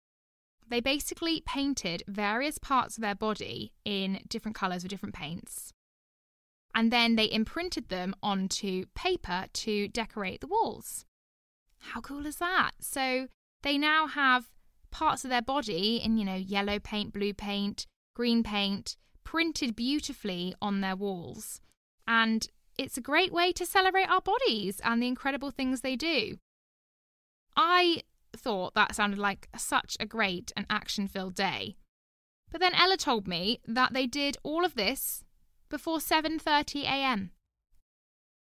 They 0.68 0.80
basically 0.80 1.42
painted 1.44 2.04
various 2.06 2.58
parts 2.58 2.96
of 2.96 3.02
their 3.02 3.14
body 3.14 3.72
in 3.84 4.20
different 4.28 4.54
colours 4.54 4.82
with 4.82 4.90
different 4.90 5.14
paints. 5.14 5.72
And 6.74 6.92
then 6.92 7.16
they 7.16 7.30
imprinted 7.30 7.88
them 7.88 8.14
onto 8.22 8.86
paper 8.94 9.46
to 9.52 9.88
decorate 9.88 10.40
the 10.40 10.46
walls. 10.46 11.04
How 11.78 12.00
cool 12.00 12.26
is 12.26 12.36
that? 12.36 12.72
So 12.80 13.28
they 13.62 13.76
now 13.76 14.06
have 14.06 14.46
parts 14.90 15.24
of 15.24 15.30
their 15.30 15.42
body 15.42 16.00
in, 16.02 16.16
you 16.16 16.24
know, 16.24 16.34
yellow 16.34 16.78
paint, 16.78 17.12
blue 17.12 17.34
paint, 17.34 17.86
green 18.14 18.42
paint, 18.42 18.96
printed 19.24 19.74
beautifully 19.74 20.54
on 20.60 20.80
their 20.80 20.96
walls. 20.96 21.60
And 22.06 22.46
it's 22.78 22.96
a 22.96 23.02
great 23.02 23.32
way 23.32 23.52
to 23.52 23.66
celebrate 23.66 24.10
our 24.10 24.20
bodies 24.20 24.80
and 24.84 25.02
the 25.02 25.08
incredible 25.08 25.50
things 25.50 25.80
they 25.80 25.96
do. 25.96 26.38
I 27.56 28.02
thought 28.36 28.74
that 28.74 28.94
sounded 28.94 29.18
like 29.18 29.48
such 29.56 29.96
a 30.00 30.06
great 30.06 30.52
and 30.56 30.66
action 30.70 31.08
filled 31.08 31.34
day. 31.34 31.76
But 32.50 32.60
then 32.60 32.74
Ella 32.74 32.96
told 32.96 33.28
me 33.28 33.60
that 33.66 33.92
they 33.92 34.06
did 34.06 34.36
all 34.42 34.64
of 34.64 34.74
this 34.74 35.24
before 35.70 35.98
7:30 35.98 36.82
a.m. 36.82 37.30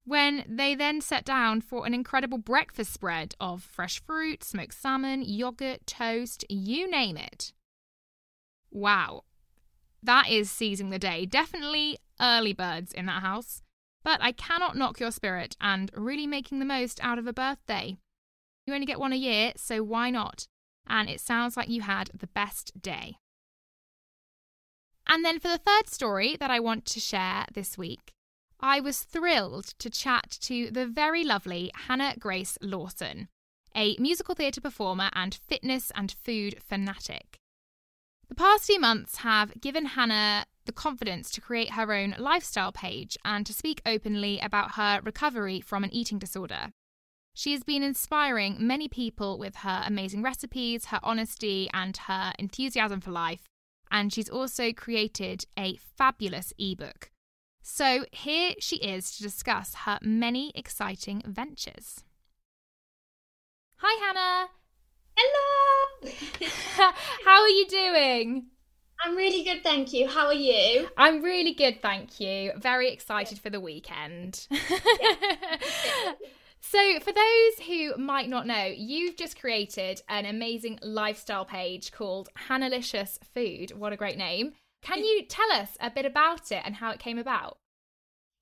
When 0.06 0.44
they 0.50 0.76
then 0.76 1.00
sat 1.00 1.24
down 1.24 1.62
for 1.62 1.86
an 1.86 1.94
incredible 1.94 2.38
breakfast 2.38 2.92
spread 2.92 3.36
of 3.40 3.64
fresh 3.64 4.04
fruit, 4.04 4.44
smoked 4.44 4.74
salmon, 4.74 5.22
yogurt, 5.22 5.88
toast, 5.88 6.44
you 6.50 6.90
name 6.90 7.16
it. 7.16 7.54
Wow. 8.70 9.24
That 10.02 10.30
is 10.30 10.52
seizing 10.52 10.90
the 10.90 11.00
day. 11.00 11.26
Definitely 11.26 12.00
early 12.20 12.52
birds 12.52 12.92
in 12.92 13.06
that 13.06 13.22
house. 13.22 13.62
But 14.04 14.22
I 14.22 14.34
cannot 14.34 14.76
knock 14.76 15.00
your 15.00 15.12
spirit 15.12 15.56
and 15.62 15.90
really 15.96 16.28
making 16.28 16.60
the 16.60 16.66
most 16.66 17.00
out 17.02 17.18
of 17.18 17.26
a 17.26 17.32
birthday. 17.32 17.96
You 18.66 18.74
only 18.74 18.86
get 18.86 19.00
one 19.00 19.14
a 19.14 19.18
year, 19.18 19.54
so 19.56 19.82
why 19.82 20.10
not? 20.10 20.48
And 20.88 21.10
it 21.10 21.22
sounds 21.22 21.56
like 21.56 21.70
you 21.70 21.82
had 21.82 22.10
the 22.14 22.28
best 22.28 22.82
day. 22.82 23.16
And 25.14 25.24
then 25.24 25.40
for 25.40 25.48
the 25.48 25.60
third 25.60 25.88
story 25.90 26.38
that 26.40 26.50
I 26.50 26.60
want 26.60 26.86
to 26.86 27.00
share 27.00 27.46
this 27.54 27.78
week, 27.78 28.14
I 28.60 28.80
was 28.80 29.04
thrilled 29.04 29.66
to 29.78 29.92
chat 29.92 30.40
to 30.42 30.72
the 30.72 30.88
very 30.88 31.24
lovely 31.24 31.70
Hannah 31.88 32.16
Grace 32.18 32.58
Lawson, 32.64 33.28
a 33.76 33.96
musical 34.00 34.34
theatre 34.34 34.60
performer 34.60 35.12
and 35.14 35.36
fitness 35.36 35.92
and 35.94 36.16
food 36.24 36.56
fanatic. 36.68 37.38
The 38.28 38.34
past 38.34 38.66
few 38.66 38.80
months 38.80 39.18
have 39.18 39.62
given 39.62 39.86
Hannah 39.86 40.46
the 40.66 40.72
confidence 40.72 41.30
to 41.30 41.42
create 41.42 41.74
her 41.74 41.94
own 41.94 42.16
lifestyle 42.18 42.72
page 42.72 43.16
and 43.24 43.46
to 43.46 43.54
speak 43.54 43.84
openly 43.86 44.40
about 44.40 44.72
her 44.78 45.00
recovery 45.04 45.62
from 45.62 45.84
an 45.84 45.94
eating 45.94 46.18
disorder. 46.18 46.72
She 47.36 47.52
has 47.52 47.62
been 47.62 47.84
inspiring 47.84 48.58
many 48.60 48.88
people 48.88 49.38
with 49.38 49.58
her 49.58 49.84
amazing 49.86 50.24
recipes, 50.24 50.86
her 50.86 51.00
honesty, 51.04 51.70
and 51.72 51.96
her 51.98 52.34
enthusiasm 52.40 53.00
for 53.00 53.12
life. 53.12 53.48
And 53.94 54.12
she's 54.12 54.28
also 54.28 54.74
created 54.74 55.46
a 55.58 55.78
fabulous 55.78 56.52
ebook. 56.58 57.12
So 57.62 58.06
here 58.12 58.56
she 58.60 58.78
is 58.78 59.16
to 59.16 59.24
discuss 59.24 59.76
her 59.86 60.00
many 60.02 60.52
exciting 60.56 61.22
ventures. 61.26 62.04
Hi, 63.78 64.00
Hannah. 64.04 64.50
Hello. 65.16 66.12
How 67.26 67.42
are 67.42 67.50
you 67.50 67.68
doing? 67.68 68.48
I'm 69.06 69.16
really 69.16 69.44
good, 69.44 69.62
thank 69.62 69.94
you. 69.94 70.08
How 70.08 70.28
are 70.28 70.34
you? 70.34 70.90
I'm 70.98 71.22
really 71.22 71.54
good, 71.54 71.82
thank 71.82 72.20
you. 72.20 72.54
Very 72.58 72.92
excited 72.92 73.38
for 73.38 73.52
the 73.52 73.60
weekend. 73.60 74.48
so, 76.64 77.00
for 77.00 77.12
those 77.12 77.68
who 77.68 77.96
might 77.98 78.30
not 78.30 78.48
know, 78.48 78.66
you've 78.66 79.18
just 79.18 79.40
created 79.40 80.02
an 80.10 80.26
amazing 80.26 80.80
lifestyle 80.82 81.46
page 81.46 81.92
called 81.92 82.30
Hannalicious 82.48 83.20
Food. 83.34 83.78
What 83.78 83.94
a 83.94 83.98
great 83.98 84.18
name. 84.18 84.54
Can 84.82 85.04
you 85.04 85.24
tell 85.24 85.52
us 85.52 85.78
a 85.80 85.92
bit 85.92 86.06
about 86.06 86.52
it 86.52 86.62
and 86.66 86.76
how 86.76 86.92
it 86.92 87.00
came 87.00 87.20
about? 87.20 87.58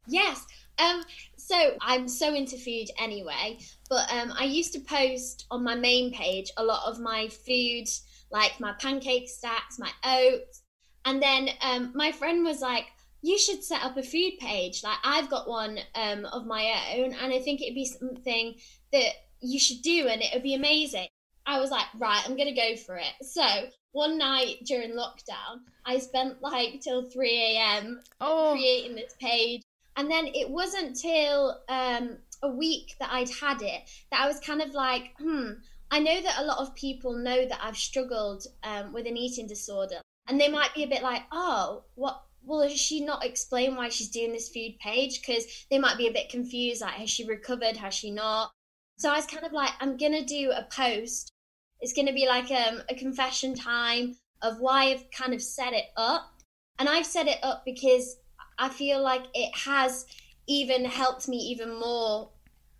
Yes. 0.07 0.45
Um, 0.79 1.03
so 1.37 1.75
I'm 1.81 2.07
so 2.07 2.33
into 2.33 2.57
food 2.57 2.87
anyway, 2.99 3.59
but 3.89 4.11
um, 4.11 4.33
I 4.37 4.45
used 4.45 4.73
to 4.73 4.79
post 4.79 5.45
on 5.51 5.63
my 5.63 5.75
main 5.75 6.13
page 6.13 6.51
a 6.57 6.63
lot 6.63 6.87
of 6.87 6.99
my 6.99 7.27
food 7.27 7.87
like 8.31 8.59
my 8.59 8.73
pancake 8.79 9.29
stacks, 9.29 9.77
my 9.77 9.91
oats. 10.05 10.63
And 11.05 11.21
then 11.21 11.49
um, 11.61 11.91
my 11.93 12.11
friend 12.11 12.43
was 12.43 12.61
like, 12.61 12.85
you 13.21 13.37
should 13.37 13.63
set 13.63 13.83
up 13.83 13.97
a 13.97 14.03
food 14.03 14.33
page. 14.39 14.83
Like 14.83 14.97
I've 15.03 15.29
got 15.29 15.47
one 15.47 15.79
um, 15.95 16.25
of 16.25 16.45
my 16.45 16.73
own, 16.95 17.13
and 17.13 17.33
I 17.33 17.39
think 17.39 17.61
it'd 17.61 17.75
be 17.75 17.85
something 17.85 18.55
that 18.91 19.11
you 19.41 19.59
should 19.59 19.81
do, 19.81 20.07
and 20.07 20.21
it 20.21 20.29
would 20.33 20.43
be 20.43 20.55
amazing. 20.55 21.07
I 21.45 21.59
was 21.59 21.71
like, 21.71 21.87
right, 21.97 22.21
I'm 22.25 22.37
gonna 22.37 22.55
go 22.55 22.75
for 22.75 22.97
it. 22.97 23.13
So 23.21 23.43
one 23.91 24.17
night 24.17 24.57
during 24.65 24.91
lockdown, 24.91 25.61
I 25.85 25.97
spent 25.99 26.41
like 26.41 26.81
till 26.81 27.09
3 27.09 27.29
a.m. 27.29 28.01
Oh. 28.19 28.51
creating 28.53 28.95
this 28.95 29.13
page, 29.19 29.63
and 29.95 30.09
then 30.09 30.27
it 30.27 30.49
wasn't 30.49 30.95
till 30.95 31.59
um, 31.69 32.17
a 32.43 32.49
week 32.49 32.95
that 32.99 33.11
I'd 33.11 33.29
had 33.29 33.61
it 33.61 33.81
that 34.11 34.21
I 34.21 34.27
was 34.27 34.39
kind 34.39 34.61
of 34.61 34.73
like, 34.73 35.13
hmm, 35.19 35.51
I 35.91 35.99
know 35.99 36.21
that 36.21 36.39
a 36.39 36.45
lot 36.45 36.59
of 36.59 36.73
people 36.75 37.13
know 37.13 37.45
that 37.45 37.59
I've 37.61 37.77
struggled 37.77 38.45
um, 38.63 38.93
with 38.93 39.05
an 39.07 39.17
eating 39.17 39.47
disorder, 39.47 40.01
and 40.27 40.39
they 40.39 40.47
might 40.47 40.73
be 40.73 40.83
a 40.83 40.87
bit 40.87 41.03
like, 41.03 41.23
oh, 41.31 41.83
what? 41.95 42.23
Well, 42.43 42.61
has 42.67 42.79
she 42.79 43.01
not 43.01 43.23
explained 43.23 43.77
why 43.77 43.89
she's 43.89 44.09
doing 44.09 44.31
this 44.31 44.49
food 44.49 44.79
page? 44.79 45.21
Because 45.21 45.45
they 45.69 45.77
might 45.77 45.97
be 45.97 46.07
a 46.07 46.11
bit 46.11 46.29
confused, 46.29 46.81
like, 46.81 46.93
has 46.95 47.09
she 47.09 47.25
recovered? 47.25 47.77
Has 47.77 47.93
she 47.93 48.11
not? 48.11 48.51
So 48.97 49.09
I 49.11 49.15
was 49.15 49.25
kind 49.25 49.45
of 49.45 49.51
like, 49.51 49.71
I'm 49.79 49.97
gonna 49.97 50.25
do 50.25 50.51
a 50.51 50.63
post. 50.63 51.31
It's 51.79 51.93
gonna 51.93 52.13
be 52.13 52.27
like 52.27 52.51
um, 52.51 52.81
a 52.89 52.95
confession 52.95 53.55
time 53.55 54.15
of 54.41 54.59
why 54.59 54.85
I've 54.85 55.09
kind 55.11 55.33
of 55.33 55.41
set 55.41 55.73
it 55.73 55.85
up, 55.97 56.41
and 56.79 56.89
I've 56.89 57.05
set 57.05 57.27
it 57.27 57.37
up 57.43 57.63
because 57.63 58.17
I 58.57 58.69
feel 58.69 59.01
like 59.01 59.23
it 59.33 59.55
has 59.55 60.05
even 60.47 60.85
helped 60.85 61.27
me 61.27 61.37
even 61.37 61.79
more. 61.79 62.31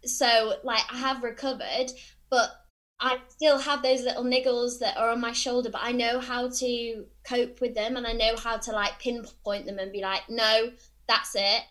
So, 0.06 0.56
like, 0.64 0.84
I 0.92 0.98
have 0.98 1.24
recovered, 1.24 1.92
but 2.30 2.50
I 3.02 3.18
still 3.30 3.58
have 3.58 3.82
those 3.82 4.04
little 4.04 4.24
niggles 4.24 4.78
that 4.80 4.96
are 4.96 5.10
on 5.10 5.20
my 5.20 5.32
shoulder, 5.32 5.72
but 5.72 5.82
I 5.84 5.92
know 5.92 6.20
how 6.20 6.50
to 6.50 7.06
cope 7.28 7.60
with 7.60 7.74
them 7.74 7.98
and 7.98 8.06
I 8.06 8.14
know 8.14 8.36
how 8.36 8.58
to 8.58 8.72
like 8.72 9.00
pinpoint 9.00 9.66
them 9.66 9.80
and 9.80 9.92
be 9.92 10.02
like, 10.02 10.22
no, 10.30 10.72
that's 11.08 11.36
it. 11.36 11.64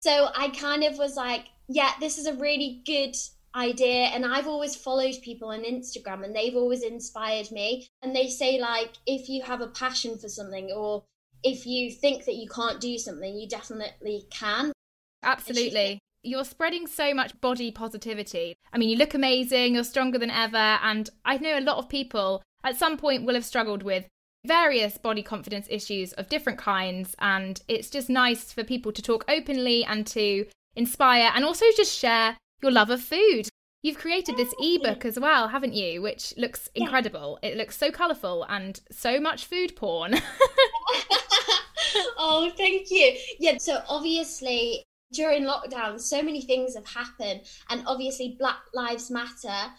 So 0.00 0.30
I 0.36 0.48
kind 0.48 0.82
of 0.82 0.98
was 0.98 1.14
like, 1.14 1.46
yeah, 1.68 1.92
this 2.00 2.18
is 2.18 2.26
a 2.26 2.34
really 2.34 2.82
good 2.84 3.14
idea. 3.54 4.06
And 4.06 4.26
I've 4.26 4.48
always 4.48 4.74
followed 4.74 5.14
people 5.22 5.50
on 5.50 5.62
Instagram 5.62 6.24
and 6.24 6.34
they've 6.34 6.56
always 6.56 6.82
inspired 6.82 7.52
me. 7.52 7.86
And 8.02 8.14
they 8.14 8.28
say, 8.28 8.60
like, 8.60 8.94
if 9.06 9.28
you 9.28 9.42
have 9.42 9.60
a 9.60 9.68
passion 9.68 10.18
for 10.18 10.28
something 10.28 10.72
or 10.72 11.04
if 11.44 11.66
you 11.66 11.92
think 11.92 12.24
that 12.24 12.34
you 12.34 12.48
can't 12.48 12.80
do 12.80 12.98
something, 12.98 13.36
you 13.36 13.48
definitely 13.48 14.24
can. 14.30 14.72
Absolutely 15.22 16.00
you're 16.22 16.44
spreading 16.44 16.86
so 16.86 17.14
much 17.14 17.40
body 17.40 17.70
positivity. 17.70 18.56
I 18.72 18.78
mean, 18.78 18.88
you 18.88 18.96
look 18.96 19.14
amazing, 19.14 19.74
you're 19.74 19.84
stronger 19.84 20.18
than 20.18 20.30
ever, 20.30 20.56
and 20.56 21.08
I 21.24 21.38
know 21.38 21.58
a 21.58 21.60
lot 21.60 21.78
of 21.78 21.88
people 21.88 22.42
at 22.64 22.76
some 22.76 22.96
point 22.96 23.24
will 23.24 23.34
have 23.34 23.44
struggled 23.44 23.82
with 23.82 24.08
various 24.46 24.98
body 24.98 25.22
confidence 25.22 25.66
issues 25.70 26.12
of 26.14 26.28
different 26.28 26.58
kinds, 26.58 27.14
and 27.18 27.60
it's 27.68 27.90
just 27.90 28.08
nice 28.08 28.52
for 28.52 28.64
people 28.64 28.92
to 28.92 29.02
talk 29.02 29.24
openly 29.28 29.84
and 29.84 30.06
to 30.08 30.46
inspire 30.76 31.30
and 31.34 31.44
also 31.44 31.66
just 31.76 31.96
share 31.96 32.36
your 32.62 32.72
love 32.72 32.90
of 32.90 33.00
food. 33.00 33.48
You've 33.82 33.98
created 33.98 34.36
this 34.36 34.52
ebook 34.60 35.04
as 35.04 35.20
well, 35.20 35.48
haven't 35.48 35.74
you? 35.74 36.02
Which 36.02 36.34
looks 36.36 36.68
incredible. 36.74 37.38
It 37.42 37.56
looks 37.56 37.76
so 37.76 37.92
colourful 37.92 38.44
and 38.48 38.80
so 38.90 39.20
much 39.20 39.46
food 39.46 39.76
porn. 39.76 40.14
oh, 42.18 42.50
thank 42.56 42.90
you. 42.90 43.16
Yeah, 43.38 43.58
so 43.58 43.82
obviously 43.88 44.84
during 45.12 45.44
lockdown, 45.44 46.00
so 46.00 46.22
many 46.22 46.42
things 46.42 46.74
have 46.74 46.86
happened, 46.86 47.42
and 47.70 47.82
obviously 47.86 48.36
Black 48.38 48.60
Lives 48.74 49.10
Matter 49.10 49.72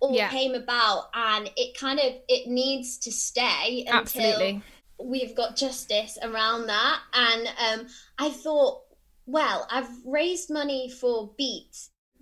all 0.00 0.14
yeah. 0.14 0.28
came 0.28 0.54
about, 0.54 1.08
and 1.14 1.50
it 1.56 1.76
kind 1.78 1.98
of 1.98 2.12
it 2.28 2.48
needs 2.48 2.98
to 2.98 3.10
stay 3.10 3.84
until 3.86 4.00
Absolutely. 4.00 4.62
we've 5.02 5.34
got 5.34 5.56
justice 5.56 6.18
around 6.22 6.66
that. 6.66 7.00
And 7.14 7.48
um, 7.48 7.86
I 8.18 8.30
thought, 8.30 8.82
well, 9.26 9.66
I've 9.70 9.88
raised 10.04 10.50
money 10.50 10.90
for 10.90 11.32
Beat, 11.36 11.76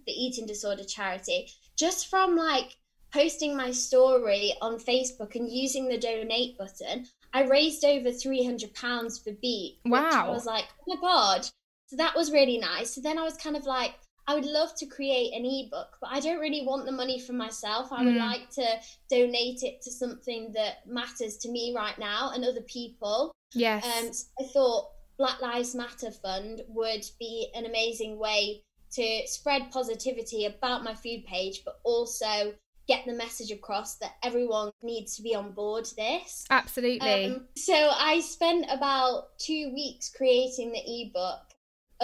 the 0.06 0.12
eating 0.12 0.46
disorder 0.46 0.84
charity, 0.84 1.50
just 1.76 2.08
from 2.08 2.36
like 2.36 2.76
posting 3.12 3.56
my 3.56 3.70
story 3.70 4.54
on 4.60 4.78
Facebook 4.78 5.34
and 5.34 5.50
using 5.50 5.88
the 5.88 5.98
donate 5.98 6.56
button. 6.56 7.06
I 7.32 7.44
raised 7.44 7.84
over 7.84 8.12
three 8.12 8.44
hundred 8.44 8.74
pounds 8.74 9.18
for 9.18 9.32
Beat. 9.32 9.80
Wow! 9.84 10.28
I 10.28 10.30
was 10.30 10.46
like, 10.46 10.64
oh 10.80 10.94
my 10.94 11.00
god, 11.00 11.46
so 11.94 11.98
that 11.98 12.16
was 12.16 12.32
really 12.32 12.58
nice. 12.58 12.92
So 12.92 13.00
then 13.00 13.18
I 13.18 13.22
was 13.22 13.36
kind 13.36 13.56
of 13.56 13.66
like, 13.66 13.94
I 14.26 14.34
would 14.34 14.44
love 14.44 14.74
to 14.78 14.86
create 14.86 15.32
an 15.32 15.44
ebook, 15.44 15.96
but 16.00 16.10
I 16.10 16.18
don't 16.18 16.40
really 16.40 16.64
want 16.66 16.86
the 16.86 16.92
money 16.92 17.20
for 17.20 17.34
myself. 17.34 17.92
I 17.92 18.02
would 18.02 18.14
mm. 18.14 18.18
like 18.18 18.50
to 18.54 18.66
donate 19.08 19.62
it 19.62 19.80
to 19.82 19.92
something 19.92 20.52
that 20.54 20.78
matters 20.88 21.36
to 21.38 21.48
me 21.48 21.72
right 21.76 21.96
now 21.96 22.32
and 22.34 22.44
other 22.44 22.62
people. 22.62 23.32
Yes. 23.54 23.84
Um, 23.84 24.12
so 24.12 24.24
I 24.40 24.44
thought 24.52 24.90
Black 25.18 25.40
Lives 25.40 25.76
Matter 25.76 26.10
Fund 26.10 26.62
would 26.66 27.04
be 27.20 27.48
an 27.54 27.64
amazing 27.64 28.18
way 28.18 28.62
to 28.94 29.22
spread 29.26 29.70
positivity 29.70 30.46
about 30.46 30.82
my 30.82 30.94
food 30.94 31.24
page, 31.26 31.62
but 31.64 31.78
also 31.84 32.54
get 32.88 33.04
the 33.06 33.12
message 33.12 33.50
across 33.50 33.96
that 33.96 34.12
everyone 34.22 34.70
needs 34.82 35.16
to 35.16 35.22
be 35.22 35.34
on 35.34 35.52
board 35.52 35.86
this. 35.96 36.44
Absolutely. 36.50 37.26
Um, 37.26 37.46
so 37.56 37.74
I 37.74 38.20
spent 38.20 38.66
about 38.68 39.38
two 39.38 39.72
weeks 39.74 40.10
creating 40.10 40.72
the 40.72 40.80
ebook 40.80 41.43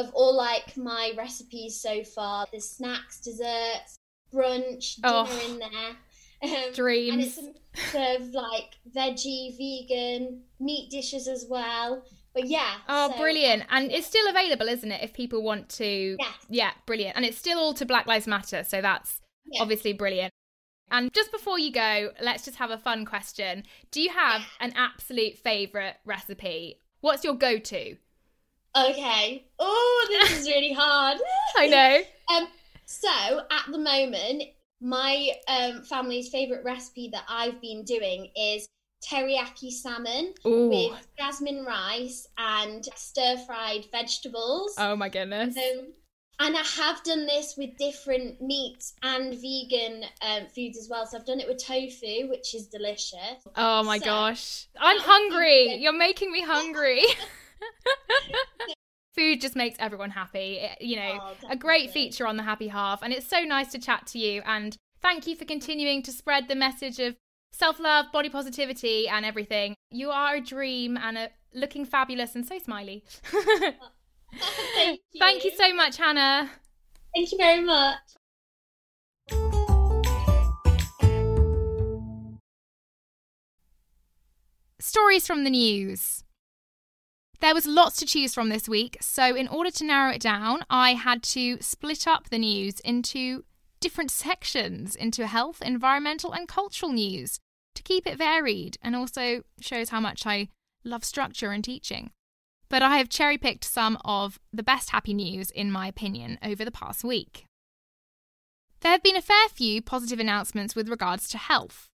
of 0.01 0.13
all 0.15 0.37
like 0.37 0.77
my 0.77 1.13
recipes 1.17 1.81
so 1.81 2.03
far. 2.03 2.47
There's 2.51 2.69
snacks, 2.69 3.21
desserts, 3.21 3.97
brunch, 4.33 4.97
dinner 4.97 5.27
oh, 5.29 5.49
in 5.49 5.59
there. 5.59 5.97
Um, 6.43 6.73
dreams. 6.73 7.39
And 7.39 7.55
it's 7.75 7.95
a 7.95 8.17
of 8.17 8.31
like 8.33 8.77
veggie, 8.95 9.57
vegan, 9.59 10.43
meat 10.59 10.91
dishes 10.91 11.29
as 11.29 11.47
well. 11.49 12.05
But 12.33 12.47
yeah. 12.47 12.75
Oh, 12.89 13.11
so, 13.11 13.19
brilliant. 13.19 13.65
And 13.71 13.91
it's 13.91 14.07
still 14.07 14.29
available, 14.29 14.69
isn't 14.69 14.91
it? 14.91 15.03
If 15.03 15.13
people 15.13 15.43
want 15.43 15.69
to. 15.71 16.17
Yeah. 16.19 16.33
Yeah, 16.49 16.71
brilliant. 16.87 17.17
And 17.17 17.25
it's 17.25 17.39
still 17.39 17.59
all 17.59 17.75
to 17.75 17.85
Black 17.85 18.07
Lives 18.07 18.27
Matter. 18.27 18.65
So 18.65 18.81
that's 18.81 19.21
yeah. 19.47 19.63
obviously 19.63 19.93
brilliant. 19.93 20.33
And 20.91 21.13
just 21.13 21.31
before 21.31 21.59
you 21.59 21.71
go, 21.71 22.11
let's 22.21 22.45
just 22.45 22.57
have 22.57 22.71
a 22.71 22.79
fun 22.79 23.05
question. 23.05 23.65
Do 23.91 24.01
you 24.01 24.11
have 24.11 24.43
an 24.61 24.73
absolute 24.75 25.39
favourite 25.39 25.97
recipe? 26.05 26.81
What's 27.01 27.23
your 27.23 27.35
go 27.35 27.59
to? 27.59 27.97
Okay. 28.77 29.45
Oh, 29.59 30.07
this 30.09 30.41
is 30.41 30.47
really 30.47 30.73
hard. 30.73 31.19
I 31.57 31.67
know. 31.67 32.37
Um, 32.37 32.49
so 32.85 33.41
at 33.51 33.71
the 33.71 33.79
moment, 33.79 34.45
my 34.81 35.31
um, 35.49 35.83
family's 35.83 36.29
favourite 36.29 36.65
recipe 36.65 37.09
that 37.13 37.25
I've 37.29 37.61
been 37.61 37.85
doing 37.85 38.31
is 38.37 38.69
teriyaki 39.05 39.71
salmon 39.71 40.35
Ooh. 40.47 40.69
with 40.69 41.07
jasmine 41.19 41.65
rice 41.65 42.27
and 42.39 42.85
stir 42.95 43.37
fried 43.47 43.87
vegetables. 43.91 44.75
Oh 44.79 44.95
my 44.97 45.09
goodness. 45.09 45.57
Um, 45.57 45.93
and 46.43 46.57
I 46.57 46.63
have 46.63 47.03
done 47.05 47.27
this 47.27 47.55
with 47.59 47.77
different 47.77 48.41
meats 48.41 48.95
and 49.03 49.35
vegan 49.35 50.05
um, 50.23 50.47
foods 50.55 50.79
as 50.79 50.89
well. 50.89 51.07
So 51.07 51.19
I've 51.19 51.27
done 51.27 51.39
it 51.39 51.47
with 51.47 51.63
tofu, 51.63 52.31
which 52.31 52.55
is 52.55 52.67
delicious. 52.67 53.47
Oh 53.57 53.83
my 53.83 53.99
So- 53.99 54.05
gosh. 54.07 54.67
I'm 54.79 54.99
hungry. 55.01 55.75
You're 55.75 55.93
making 55.93 56.33
me 56.33 56.43
hungry. 56.43 57.03
Food 59.15 59.41
just 59.41 59.57
makes 59.57 59.77
everyone 59.79 60.11
happy. 60.11 60.59
It- 60.61 60.81
You 60.81 60.97
know, 60.97 61.19
Oh, 61.21 61.37
a 61.51 61.57
great 61.57 61.91
feature 61.91 62.27
on 62.27 62.37
the 62.37 62.43
Happy 62.45 62.69
Half. 62.69 63.03
And 63.03 63.13
it's 63.13 63.27
so 63.27 63.41
nice 63.41 63.71
to 63.73 63.79
chat 63.79 64.07
to 64.09 64.19
you. 64.19 64.43
And 64.45 64.77
thank 65.03 65.27
you 65.27 65.35
for 65.37 65.45
continuing 65.45 66.03
to 66.05 66.13
spread 66.13 66.49
the 66.49 66.55
message 66.55 66.99
of 67.01 67.17
self 67.53 67.81
love, 67.81 68.07
body 68.13 68.29
positivity, 68.29 69.09
and 69.09 69.25
everything. 69.27 69.75
You 69.91 70.11
are 70.11 70.37
a 70.37 70.41
dream 70.41 70.97
and 70.97 71.19
a 71.19 71.31
looking 71.53 71.85
fabulous 71.85 72.35
and 72.37 72.47
so 72.47 72.59
smiley. 72.59 73.05
Thank 74.75 75.01
you. 75.13 75.19
Thank 75.19 75.45
you 75.45 75.51
so 75.57 75.75
much, 75.75 75.97
Hannah. 75.97 76.49
Thank 77.15 77.33
you 77.33 77.39
very 77.39 77.61
much. 77.61 77.99
Stories 84.79 85.27
from 85.27 85.45
the 85.45 85.51
news. 85.51 86.25
There 87.41 87.55
was 87.55 87.67
lots 87.67 87.97
to 87.97 88.07
choose 88.07 88.35
from 88.35 88.51
this 88.51 88.69
week, 88.69 88.99
so 89.01 89.35
in 89.35 89.49
order 89.49 89.71
to 89.71 89.85
narrow 89.85 90.13
it 90.13 90.21
down, 90.21 90.63
I 90.69 90.93
had 90.93 91.23
to 91.35 91.57
split 91.63 92.07
up 92.07 92.29
the 92.29 92.39
news 92.39 92.81
into 92.81 93.45
different 93.81 94.11
sections 94.11 94.95
into 94.95 95.27
health, 95.27 95.63
environmental, 95.63 96.33
and 96.33 96.47
cultural 96.47 96.93
news 96.93 97.39
to 97.75 97.83
keep 97.83 98.07
it 98.07 98.19
varied 98.19 98.77
and 98.83 98.95
also 98.95 99.43
shows 99.59 99.89
how 99.89 100.01
much 100.01 100.27
I 100.27 100.49
love 100.85 101.03
structure 101.03 101.51
and 101.51 101.65
teaching. 101.65 102.11
But 102.69 102.83
I 102.83 102.99
have 102.99 103.09
cherry 103.09 103.39
picked 103.39 103.65
some 103.65 103.97
of 104.05 104.39
the 104.53 104.63
best 104.63 104.91
happy 104.91 105.15
news, 105.15 105.51
in 105.51 105.73
my 105.73 105.87
opinion, 105.87 106.39
over 106.43 106.63
the 106.63 106.71
past 106.71 107.03
week. 107.03 107.47
There 108.81 108.93
have 108.93 109.03
been 109.03 109.17
a 109.17 109.23
fair 109.23 109.49
few 109.49 109.81
positive 109.81 110.21
announcements 110.21 110.77
with 110.77 110.91
regards 110.91 111.27
to 111.31 111.39
health 111.39 111.91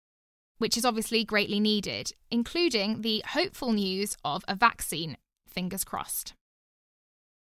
which 0.58 0.78
is 0.78 0.86
obviously 0.86 1.24
greatly 1.24 1.60
needed, 1.60 2.12
including 2.32 3.02
the 3.02 3.24
hopeful 3.28 3.74
news 3.74 4.16
of 4.24 4.44
a 4.48 4.56
vaccine, 4.56 5.18
fingers 5.56 5.84
crossed. 5.84 6.36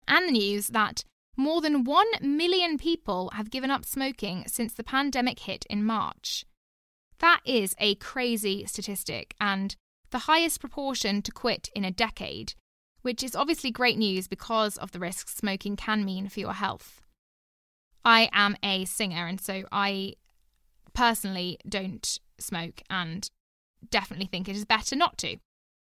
And 0.06 0.28
the 0.28 0.32
news 0.32 0.68
that 0.68 1.04
more 1.36 1.60
than 1.60 1.84
1 1.84 2.06
million 2.20 2.78
people 2.78 3.30
have 3.34 3.50
given 3.50 3.70
up 3.70 3.84
smoking 3.84 4.44
since 4.46 4.74
the 4.74 4.84
pandemic 4.84 5.40
hit 5.40 5.64
in 5.68 5.82
March. 5.84 6.44
That 7.18 7.40
is 7.44 7.74
a 7.78 7.94
crazy 7.96 8.66
statistic 8.66 9.34
and 9.40 9.74
the 10.10 10.20
highest 10.30 10.60
proportion 10.60 11.22
to 11.22 11.32
quit 11.32 11.70
in 11.74 11.84
a 11.84 11.90
decade, 11.90 12.54
which 13.00 13.22
is 13.22 13.34
obviously 13.34 13.70
great 13.70 13.96
news 13.96 14.28
because 14.28 14.76
of 14.76 14.92
the 14.92 14.98
risks 14.98 15.34
smoking 15.34 15.74
can 15.74 16.04
mean 16.04 16.28
for 16.28 16.40
your 16.40 16.52
health. 16.52 17.00
I 18.04 18.28
am 18.32 18.56
a 18.62 18.84
singer, 18.84 19.26
and 19.26 19.40
so 19.40 19.62
I 19.72 20.14
personally 20.92 21.58
don't 21.66 22.18
smoke 22.38 22.82
and 22.90 23.30
definitely 23.90 24.26
think 24.26 24.48
it 24.48 24.56
is 24.56 24.64
better 24.64 24.96
not 24.96 25.16
to. 25.18 25.38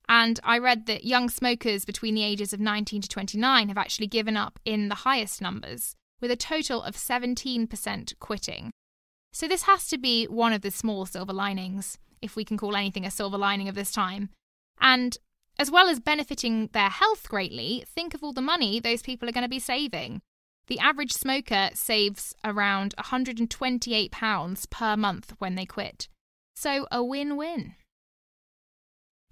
And 0.09 0.41
I 0.45 0.59
read 0.59 0.87
that 0.87 1.05
young 1.05 1.29
smokers 1.29 1.85
between 1.85 2.15
the 2.15 2.25
ages 2.25 2.53
of 2.53 2.61
19 2.61 3.03
to 3.03 3.09
29 3.09 3.69
have 3.69 3.79
actually 3.79 4.09
given 4.09 4.37
up 4.37 4.59
in 4.65 4.89
the 4.89 4.97
highest 4.97 5.41
numbers, 5.41 5.95
with 6.21 6.31
a 6.31 6.37
total 6.37 6.83
of 6.83 6.97
17% 6.97 8.19
quitting. 8.19 8.71
So 9.33 9.49
this 9.49 9.63
has 9.63 9.89
to 9.89 9.99
be 9.99 10.27
one 10.27 10.53
of 10.53 10.61
the 10.61 10.71
small 10.71 11.07
silver 11.07 11.33
linings, 11.33 11.99
if 12.21 12.37
we 12.37 12.45
can 12.45 12.59
call 12.59 12.77
anything 12.77 13.07
a 13.07 13.11
silver 13.11 13.39
lining 13.39 13.69
of 13.69 13.75
this 13.75 13.91
time. 13.91 14.29
And 14.81 15.17
as 15.59 15.71
well 15.71 15.89
as 15.89 16.01
benefiting 16.01 16.69
their 16.73 16.89
health 16.89 17.29
greatly, 17.29 17.85
think 17.87 18.15
of 18.15 18.23
all 18.23 18.33
the 18.33 18.41
money 18.41 18.81
those 18.81 19.03
people 19.03 19.29
are 19.29 19.33
going 19.33 19.43
to 19.43 19.49
be 19.49 19.59
saving. 19.59 20.21
The 20.67 20.79
average 20.79 21.13
smoker 21.13 21.71
saves 21.75 22.35
around 22.45 22.95
£128 22.97 24.71
per 24.71 24.97
month 24.97 25.35
when 25.39 25.55
they 25.55 25.67
quit. 25.67 26.09
So, 26.55 26.87
a 26.93 27.03
win 27.03 27.37
win. 27.37 27.75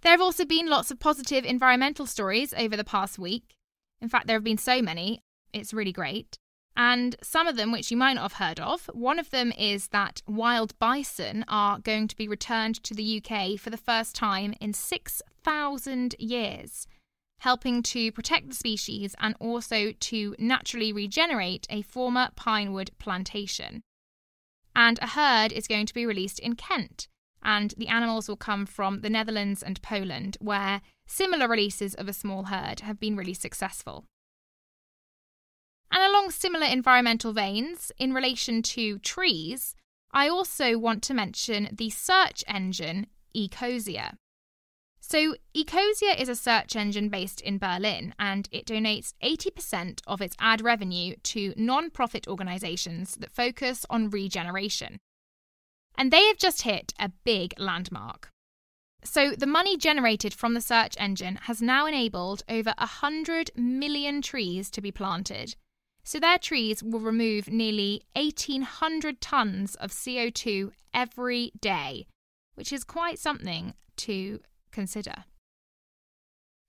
There 0.02 0.12
have 0.12 0.20
also 0.20 0.44
been 0.44 0.68
lots 0.68 0.90
of 0.90 0.98
positive 0.98 1.44
environmental 1.44 2.06
stories 2.06 2.54
over 2.54 2.76
the 2.76 2.84
past 2.84 3.18
week. 3.18 3.54
In 4.00 4.08
fact, 4.08 4.26
there 4.26 4.36
have 4.36 4.44
been 4.44 4.58
so 4.58 4.80
many, 4.80 5.22
it's 5.52 5.74
really 5.74 5.92
great. 5.92 6.38
And 6.76 7.16
some 7.22 7.46
of 7.46 7.56
them, 7.56 7.72
which 7.72 7.90
you 7.90 7.96
might 7.96 8.14
not 8.14 8.22
have 8.22 8.44
heard 8.44 8.60
of, 8.60 8.86
one 8.94 9.18
of 9.18 9.30
them 9.30 9.52
is 9.58 9.88
that 9.88 10.22
wild 10.26 10.78
bison 10.78 11.44
are 11.48 11.78
going 11.78 12.08
to 12.08 12.16
be 12.16 12.28
returned 12.28 12.82
to 12.84 12.94
the 12.94 13.22
UK 13.22 13.58
for 13.58 13.68
the 13.68 13.76
first 13.76 14.14
time 14.14 14.54
in 14.60 14.72
6,000 14.72 16.14
years, 16.18 16.86
helping 17.40 17.82
to 17.82 18.12
protect 18.12 18.48
the 18.48 18.54
species 18.54 19.14
and 19.18 19.34
also 19.40 19.92
to 19.92 20.34
naturally 20.38 20.92
regenerate 20.92 21.66
a 21.68 21.82
former 21.82 22.30
pinewood 22.36 22.92
plantation. 22.98 23.82
And 24.74 24.98
a 25.02 25.08
herd 25.08 25.52
is 25.52 25.66
going 25.66 25.84
to 25.86 25.94
be 25.94 26.06
released 26.06 26.38
in 26.38 26.54
Kent, 26.54 27.08
and 27.42 27.74
the 27.76 27.88
animals 27.88 28.28
will 28.28 28.36
come 28.36 28.66
from 28.66 29.00
the 29.00 29.10
Netherlands 29.10 29.62
and 29.62 29.80
Poland, 29.82 30.36
where 30.40 30.80
similar 31.06 31.48
releases 31.48 31.94
of 31.94 32.08
a 32.08 32.12
small 32.12 32.44
herd 32.44 32.80
have 32.80 33.00
been 33.00 33.16
really 33.16 33.34
successful. 33.34 34.04
And 35.92 36.02
along 36.02 36.30
similar 36.30 36.66
environmental 36.66 37.32
veins, 37.32 37.90
in 37.98 38.12
relation 38.12 38.62
to 38.62 38.98
trees, 39.00 39.74
I 40.12 40.28
also 40.28 40.78
want 40.78 41.02
to 41.04 41.14
mention 41.14 41.68
the 41.72 41.90
search 41.90 42.44
engine 42.46 43.06
Ecosia. 43.36 44.14
So, 45.00 45.34
Ecosia 45.56 46.20
is 46.20 46.28
a 46.28 46.36
search 46.36 46.76
engine 46.76 47.08
based 47.08 47.40
in 47.40 47.58
Berlin 47.58 48.14
and 48.18 48.48
it 48.52 48.66
donates 48.66 49.14
80% 49.22 50.00
of 50.06 50.20
its 50.20 50.36
ad 50.38 50.60
revenue 50.60 51.16
to 51.24 51.54
non 51.56 51.90
profit 51.90 52.28
organisations 52.28 53.16
that 53.16 53.34
focus 53.34 53.84
on 53.90 54.10
regeneration. 54.10 55.00
And 55.96 56.10
they 56.10 56.24
have 56.26 56.38
just 56.38 56.62
hit 56.62 56.92
a 56.98 57.10
big 57.24 57.54
landmark. 57.58 58.30
So, 59.02 59.30
the 59.30 59.46
money 59.46 59.76
generated 59.76 60.34
from 60.34 60.54
the 60.54 60.60
search 60.60 60.94
engine 60.98 61.36
has 61.42 61.62
now 61.62 61.86
enabled 61.86 62.42
over 62.48 62.74
100 62.76 63.50
million 63.56 64.20
trees 64.20 64.70
to 64.70 64.82
be 64.82 64.92
planted. 64.92 65.56
So, 66.04 66.20
their 66.20 66.38
trees 66.38 66.82
will 66.82 67.00
remove 67.00 67.48
nearly 67.48 68.02
1,800 68.14 69.20
tonnes 69.20 69.76
of 69.76 69.90
CO2 69.90 70.72
every 70.92 71.52
day, 71.60 72.06
which 72.54 72.72
is 72.72 72.84
quite 72.84 73.18
something 73.18 73.74
to 73.96 74.40
consider. 74.70 75.24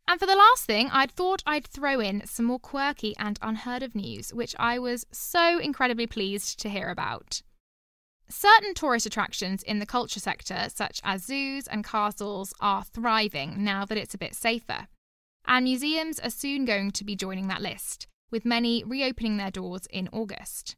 And 0.08 0.20
for 0.20 0.26
the 0.26 0.36
last 0.36 0.66
thing, 0.66 0.90
I'd 0.92 1.12
thought 1.12 1.44
I'd 1.46 1.66
throw 1.66 2.00
in 2.00 2.26
some 2.26 2.46
more 2.46 2.60
quirky 2.60 3.16
and 3.18 3.40
unheard 3.42 3.84
of 3.84 3.96
news, 3.96 4.34
which 4.34 4.56
I 4.60 4.78
was 4.80 5.06
so 5.12 5.58
incredibly 5.58 6.08
pleased 6.08 6.60
to 6.62 6.70
hear 6.70 6.90
about. 6.90 7.42
Certain 8.32 8.74
tourist 8.74 9.06
attractions 9.06 9.62
in 9.62 9.80
the 9.80 9.86
culture 9.86 10.20
sector, 10.20 10.68
such 10.74 11.02
as 11.04 11.26
zoos 11.26 11.68
and 11.68 11.84
castles, 11.84 12.54
are 12.62 12.84
thriving 12.84 13.62
now 13.64 13.84
that 13.84 13.98
it's 13.98 14.14
a 14.14 14.18
bit 14.18 14.34
safer. 14.34 14.88
And 15.46 15.66
museums 15.66 16.18
are 16.20 16.30
soon 16.30 16.64
going 16.64 16.92
to 16.92 17.04
be 17.04 17.16
joining 17.16 17.50
that 17.50 17.62
list, 17.62 18.08
with 18.32 18.46
many 18.46 18.86
reopening 18.86 19.36
their 19.36 19.52
doors 19.52 19.86
in 19.92 20.08
August. 20.14 20.76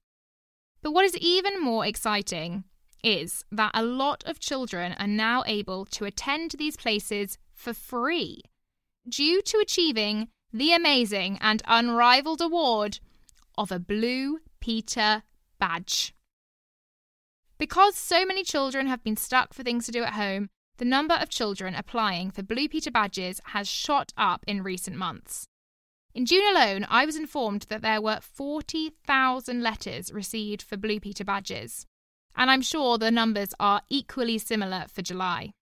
But 0.82 0.94
what 0.94 1.06
is 1.06 1.16
even 1.18 1.62
more 1.62 1.86
exciting 1.86 2.64
is 3.04 3.46
that 3.52 3.72
a 3.76 3.84
lot 3.84 4.24
of 4.26 4.40
children 4.40 4.96
are 4.98 5.08
now 5.08 5.44
able 5.46 5.86
to 5.86 6.06
attend 6.06 6.56
these 6.58 6.76
places 6.76 7.38
for 7.54 7.74
free 7.74 8.42
due 9.08 9.42
to 9.44 9.58
achieving 9.60 10.30
the 10.52 10.74
amazing 10.74 11.38
and 11.40 11.62
unrivaled 11.68 12.42
award 12.42 13.00
of 13.58 13.72
a 13.72 13.80
Blue 13.80 14.40
Peter 14.60 15.24
badge. 15.60 16.16
Because 17.64 17.96
so 17.96 18.26
many 18.26 18.44
children 18.44 18.88
have 18.88 19.06
been 19.06 19.16
stuck 19.16 19.54
for 19.54 19.64
things 19.64 19.86
to 19.86 19.94
do 19.94 20.04
at 20.04 20.16
home, 20.16 20.50
the 20.80 20.84
number 20.84 21.14
of 21.14 21.30
children 21.30 21.76
applying 21.76 22.30
for 22.30 22.44
Blue 22.44 22.68
Peter 22.68 22.92
badges 22.92 23.40
has 23.46 23.70
shot 23.70 24.12
up 24.18 24.44
in 24.46 24.64
recent 24.64 24.98
months. 24.98 25.48
In 26.14 26.26
June 26.26 26.44
alone, 26.54 26.86
I 26.90 27.06
was 27.06 27.16
informed 27.16 27.68
that 27.70 27.82
there 27.82 28.02
were 28.02 28.20
40,000 28.22 29.64
letters 29.64 30.12
received 30.12 30.62
for 30.62 30.76
Blue 30.76 31.00
Peter 31.00 31.24
badges, 31.24 31.86
and 32.36 32.52
I'm 32.52 32.62
sure 32.62 32.98
the 32.98 33.10
numbers 33.10 33.54
are 33.62 33.84
equally 33.88 34.40
similar 34.40 34.84
for 34.90 35.02
July. 35.02 35.54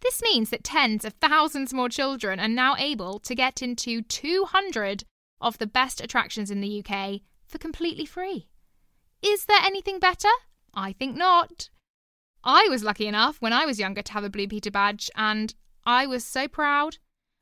This 0.00 0.20
means 0.20 0.50
that 0.50 0.64
tens 0.64 1.04
of 1.04 1.12
thousands 1.12 1.72
more 1.72 1.90
children 1.90 2.40
are 2.40 2.48
now 2.48 2.74
able 2.76 3.20
to 3.20 3.36
get 3.36 3.62
into 3.62 4.02
200 4.02 5.04
of 5.40 5.58
the 5.58 5.68
best 5.68 6.00
attractions 6.00 6.50
in 6.50 6.60
the 6.60 6.84
UK 6.84 7.20
for 7.46 7.58
completely 7.58 8.04
free. 8.04 8.48
Is 9.22 9.44
there 9.44 9.60
anything 9.62 10.00
better? 10.00 10.30
I 10.74 10.92
think 10.92 11.16
not. 11.16 11.70
I 12.44 12.66
was 12.68 12.82
lucky 12.82 13.06
enough 13.06 13.36
when 13.40 13.52
I 13.52 13.66
was 13.66 13.78
younger 13.78 14.02
to 14.02 14.12
have 14.12 14.24
a 14.24 14.30
Blue 14.30 14.48
Peter 14.48 14.70
badge, 14.70 15.10
and 15.16 15.54
I 15.84 16.06
was 16.06 16.24
so 16.24 16.48
proud. 16.48 16.98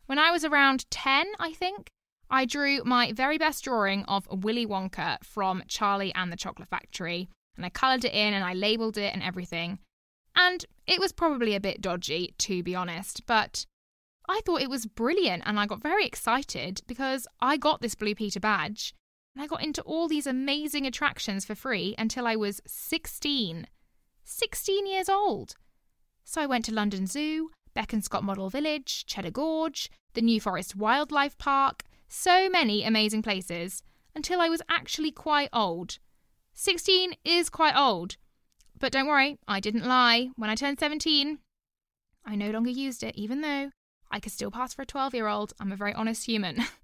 When 0.06 0.18
I 0.18 0.30
was 0.30 0.44
around 0.44 0.90
10, 0.90 1.26
I 1.38 1.52
think, 1.52 1.88
I 2.28 2.44
drew 2.44 2.82
my 2.84 3.12
very 3.12 3.38
best 3.38 3.64
drawing 3.64 4.04
of 4.04 4.28
Willy 4.30 4.66
Wonka 4.66 5.18
from 5.24 5.62
Charlie 5.68 6.14
and 6.14 6.32
the 6.32 6.36
Chocolate 6.36 6.68
Factory, 6.68 7.28
and 7.56 7.64
I 7.64 7.70
coloured 7.70 8.04
it 8.04 8.12
in 8.12 8.34
and 8.34 8.44
I 8.44 8.54
labelled 8.54 8.98
it 8.98 9.14
and 9.14 9.22
everything. 9.22 9.78
And 10.36 10.64
it 10.86 11.00
was 11.00 11.12
probably 11.12 11.54
a 11.54 11.60
bit 11.60 11.80
dodgy, 11.80 12.34
to 12.38 12.62
be 12.62 12.74
honest, 12.74 13.26
but 13.26 13.66
I 14.28 14.40
thought 14.44 14.62
it 14.62 14.70
was 14.70 14.86
brilliant 14.86 15.42
and 15.44 15.58
I 15.58 15.66
got 15.66 15.82
very 15.82 16.06
excited 16.06 16.82
because 16.86 17.26
I 17.40 17.56
got 17.56 17.80
this 17.80 17.96
Blue 17.96 18.14
Peter 18.14 18.38
badge 18.38 18.94
and 19.40 19.46
I 19.46 19.48
got 19.48 19.64
into 19.64 19.80
all 19.82 20.06
these 20.06 20.26
amazing 20.26 20.86
attractions 20.86 21.46
for 21.46 21.54
free 21.54 21.94
until 21.96 22.26
I 22.26 22.36
was 22.36 22.60
16. 22.66 23.66
16 24.22 24.86
years 24.86 25.08
old. 25.08 25.54
So 26.24 26.42
I 26.42 26.46
went 26.46 26.66
to 26.66 26.74
London 26.74 27.06
Zoo, 27.06 27.48
Bekonscot 27.74 28.22
Model 28.22 28.50
Village, 28.50 29.06
Cheddar 29.06 29.30
Gorge, 29.30 29.88
the 30.12 30.20
New 30.20 30.42
Forest 30.42 30.76
Wildlife 30.76 31.38
Park, 31.38 31.84
so 32.06 32.50
many 32.50 32.84
amazing 32.84 33.22
places 33.22 33.82
until 34.14 34.42
I 34.42 34.50
was 34.50 34.60
actually 34.68 35.10
quite 35.10 35.48
old. 35.54 35.98
16 36.52 37.14
is 37.24 37.48
quite 37.48 37.74
old. 37.74 38.18
But 38.78 38.92
don't 38.92 39.06
worry, 39.06 39.38
I 39.48 39.58
didn't 39.58 39.86
lie. 39.86 40.28
When 40.36 40.50
I 40.50 40.54
turned 40.54 40.78
17, 40.78 41.38
I 42.26 42.36
no 42.36 42.50
longer 42.50 42.68
used 42.68 43.02
it, 43.02 43.16
even 43.16 43.40
though 43.40 43.70
I 44.10 44.20
could 44.20 44.32
still 44.32 44.50
pass 44.50 44.74
for 44.74 44.82
a 44.82 44.86
12 44.86 45.14
year 45.14 45.28
old. 45.28 45.54
I'm 45.58 45.72
a 45.72 45.76
very 45.76 45.94
honest 45.94 46.26
human. 46.26 46.62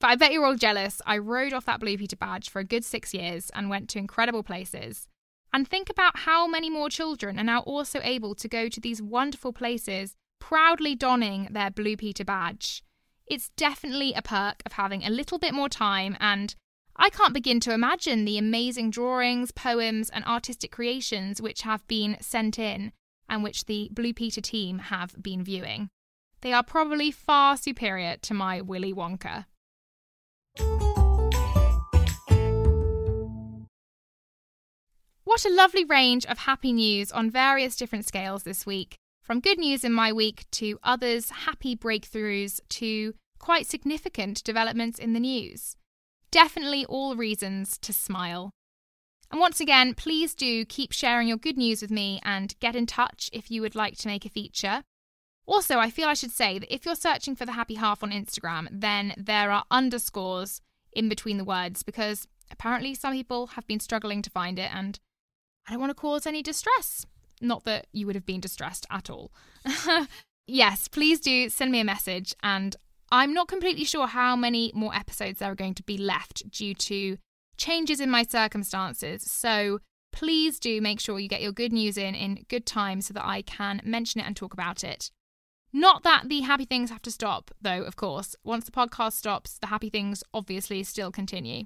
but 0.00 0.08
I 0.08 0.16
bet 0.16 0.32
you're 0.32 0.44
all 0.44 0.54
jealous. 0.54 1.02
I 1.06 1.18
rode 1.18 1.52
off 1.52 1.64
that 1.66 1.80
Blue 1.80 1.98
Peter 1.98 2.16
badge 2.16 2.50
for 2.50 2.60
a 2.60 2.64
good 2.64 2.84
six 2.84 3.12
years 3.12 3.50
and 3.54 3.68
went 3.68 3.88
to 3.90 3.98
incredible 3.98 4.42
places. 4.42 5.08
And 5.52 5.66
think 5.66 5.88
about 5.90 6.18
how 6.20 6.46
many 6.46 6.70
more 6.70 6.90
children 6.90 7.38
are 7.38 7.44
now 7.44 7.60
also 7.60 8.00
able 8.02 8.34
to 8.34 8.48
go 8.48 8.68
to 8.68 8.80
these 8.80 9.02
wonderful 9.02 9.52
places 9.52 10.14
proudly 10.40 10.94
donning 10.94 11.48
their 11.50 11.70
Blue 11.70 11.96
Peter 11.96 12.24
badge. 12.24 12.82
It's 13.26 13.50
definitely 13.56 14.14
a 14.14 14.22
perk 14.22 14.62
of 14.64 14.72
having 14.72 15.04
a 15.04 15.10
little 15.10 15.38
bit 15.38 15.52
more 15.54 15.68
time, 15.68 16.16
and 16.20 16.54
I 16.96 17.10
can't 17.10 17.34
begin 17.34 17.60
to 17.60 17.72
imagine 17.72 18.24
the 18.24 18.38
amazing 18.38 18.90
drawings, 18.90 19.52
poems, 19.52 20.10
and 20.10 20.24
artistic 20.24 20.72
creations 20.72 21.40
which 21.40 21.62
have 21.62 21.86
been 21.86 22.16
sent 22.20 22.58
in 22.58 22.92
and 23.28 23.42
which 23.42 23.66
the 23.66 23.88
Blue 23.92 24.14
Peter 24.14 24.40
team 24.40 24.78
have 24.78 25.22
been 25.22 25.44
viewing. 25.44 25.90
They 26.40 26.52
are 26.52 26.62
probably 26.62 27.10
far 27.10 27.56
superior 27.56 28.16
to 28.22 28.34
my 28.34 28.60
Willy 28.60 28.92
Wonka. 28.92 29.46
What 35.28 35.44
a 35.44 35.54
lovely 35.54 35.84
range 35.84 36.24
of 36.24 36.38
happy 36.38 36.72
news 36.72 37.12
on 37.12 37.30
various 37.30 37.76
different 37.76 38.06
scales 38.06 38.44
this 38.44 38.64
week. 38.64 38.96
From 39.22 39.40
good 39.40 39.58
news 39.58 39.84
in 39.84 39.92
my 39.92 40.10
week 40.10 40.46
to 40.52 40.78
others' 40.82 41.28
happy 41.28 41.76
breakthroughs 41.76 42.60
to 42.70 43.14
quite 43.38 43.66
significant 43.66 44.42
developments 44.42 44.98
in 44.98 45.12
the 45.12 45.20
news. 45.20 45.76
Definitely 46.30 46.86
all 46.86 47.14
reasons 47.14 47.76
to 47.78 47.92
smile. 47.92 48.50
And 49.30 49.38
once 49.38 49.60
again, 49.60 49.92
please 49.92 50.34
do 50.34 50.64
keep 50.64 50.92
sharing 50.92 51.28
your 51.28 51.36
good 51.36 51.58
news 51.58 51.82
with 51.82 51.90
me 51.90 52.20
and 52.24 52.58
get 52.58 52.74
in 52.74 52.86
touch 52.86 53.28
if 53.30 53.50
you 53.50 53.60
would 53.60 53.74
like 53.74 53.98
to 53.98 54.08
make 54.08 54.24
a 54.24 54.30
feature. 54.30 54.82
Also, 55.48 55.78
I 55.78 55.88
feel 55.88 56.08
I 56.08 56.14
should 56.14 56.30
say 56.30 56.58
that 56.58 56.72
if 56.72 56.84
you're 56.84 56.94
searching 56.94 57.34
for 57.34 57.46
the 57.46 57.52
happy 57.52 57.76
half 57.76 58.02
on 58.02 58.10
Instagram, 58.10 58.68
then 58.70 59.14
there 59.16 59.50
are 59.50 59.64
underscores 59.70 60.60
in 60.92 61.08
between 61.08 61.38
the 61.38 61.44
words 61.44 61.82
because 61.82 62.28
apparently 62.50 62.94
some 62.94 63.14
people 63.14 63.48
have 63.48 63.66
been 63.66 63.80
struggling 63.80 64.20
to 64.20 64.30
find 64.30 64.58
it 64.58 64.70
and 64.74 65.00
I 65.66 65.72
don't 65.72 65.80
want 65.80 65.90
to 65.90 65.94
cause 65.94 66.26
any 66.26 66.42
distress. 66.42 67.06
Not 67.40 67.64
that 67.64 67.86
you 67.92 68.04
would 68.04 68.14
have 68.14 68.26
been 68.26 68.42
distressed 68.42 68.84
at 68.90 69.08
all. 69.08 69.32
yes, 70.46 70.86
please 70.86 71.18
do 71.18 71.48
send 71.48 71.72
me 71.72 71.80
a 71.80 71.84
message. 71.84 72.34
And 72.42 72.76
I'm 73.10 73.32
not 73.32 73.48
completely 73.48 73.84
sure 73.84 74.06
how 74.06 74.36
many 74.36 74.70
more 74.74 74.94
episodes 74.94 75.38
there 75.38 75.50
are 75.50 75.54
going 75.54 75.74
to 75.74 75.82
be 75.82 75.96
left 75.96 76.50
due 76.50 76.74
to 76.74 77.16
changes 77.56 78.00
in 78.00 78.10
my 78.10 78.22
circumstances. 78.22 79.30
So 79.30 79.80
please 80.12 80.58
do 80.58 80.82
make 80.82 81.00
sure 81.00 81.18
you 81.18 81.28
get 81.28 81.40
your 81.40 81.52
good 81.52 81.72
news 81.72 81.96
in 81.96 82.14
in 82.14 82.44
good 82.48 82.66
time 82.66 83.00
so 83.00 83.14
that 83.14 83.24
I 83.24 83.40
can 83.40 83.80
mention 83.82 84.20
it 84.20 84.26
and 84.26 84.36
talk 84.36 84.52
about 84.52 84.84
it. 84.84 85.10
Not 85.72 86.02
that 86.02 86.28
the 86.28 86.40
happy 86.40 86.64
things 86.64 86.90
have 86.90 87.02
to 87.02 87.10
stop, 87.10 87.50
though, 87.60 87.82
of 87.82 87.96
course. 87.96 88.34
Once 88.42 88.64
the 88.64 88.72
podcast 88.72 89.12
stops, 89.12 89.58
the 89.58 89.66
happy 89.66 89.90
things 89.90 90.24
obviously 90.32 90.82
still 90.82 91.10
continue. 91.10 91.64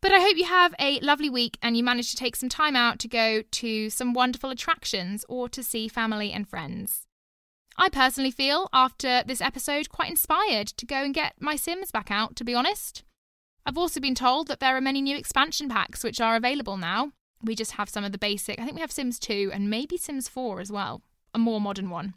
But 0.00 0.12
I 0.12 0.20
hope 0.20 0.36
you 0.36 0.44
have 0.44 0.74
a 0.78 1.00
lovely 1.00 1.30
week 1.30 1.58
and 1.62 1.76
you 1.76 1.82
manage 1.82 2.10
to 2.10 2.16
take 2.16 2.36
some 2.36 2.48
time 2.48 2.76
out 2.76 2.98
to 3.00 3.08
go 3.08 3.42
to 3.42 3.90
some 3.90 4.12
wonderful 4.12 4.50
attractions 4.50 5.24
or 5.28 5.48
to 5.48 5.62
see 5.62 5.88
family 5.88 6.32
and 6.32 6.48
friends. 6.48 7.06
I 7.76 7.88
personally 7.88 8.30
feel, 8.30 8.68
after 8.72 9.22
this 9.26 9.40
episode, 9.40 9.88
quite 9.88 10.10
inspired 10.10 10.68
to 10.68 10.86
go 10.86 10.96
and 10.96 11.14
get 11.14 11.34
my 11.40 11.56
Sims 11.56 11.90
back 11.90 12.10
out, 12.10 12.36
to 12.36 12.44
be 12.44 12.54
honest. 12.54 13.02
I've 13.66 13.78
also 13.78 13.98
been 13.98 14.14
told 14.14 14.48
that 14.48 14.60
there 14.60 14.76
are 14.76 14.80
many 14.80 15.00
new 15.00 15.16
expansion 15.16 15.68
packs 15.68 16.04
which 16.04 16.20
are 16.20 16.36
available 16.36 16.76
now. 16.76 17.12
We 17.42 17.54
just 17.54 17.72
have 17.72 17.88
some 17.88 18.04
of 18.04 18.12
the 18.12 18.18
basic, 18.18 18.60
I 18.60 18.64
think 18.64 18.76
we 18.76 18.82
have 18.82 18.92
Sims 18.92 19.18
2 19.18 19.50
and 19.52 19.70
maybe 19.70 19.96
Sims 19.96 20.28
4 20.28 20.60
as 20.60 20.70
well 20.70 21.02
a 21.34 21.38
more 21.38 21.60
modern 21.60 21.90
one. 21.90 22.14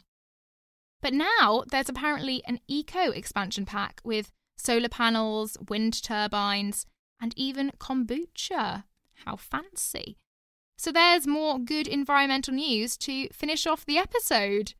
But 1.00 1.12
now 1.12 1.64
there's 1.70 1.88
apparently 1.88 2.42
an 2.46 2.60
eco 2.66 3.10
expansion 3.10 3.66
pack 3.66 4.00
with 4.04 4.32
solar 4.56 4.88
panels, 4.88 5.56
wind 5.68 6.02
turbines, 6.02 6.86
and 7.20 7.32
even 7.36 7.72
kombucha. 7.78 8.84
How 9.24 9.36
fancy! 9.36 10.16
So 10.76 10.92
there's 10.92 11.26
more 11.26 11.58
good 11.58 11.88
environmental 11.88 12.54
news 12.54 12.96
to 12.98 13.28
finish 13.30 13.66
off 13.66 13.84
the 13.84 13.98
episode. 13.98 14.74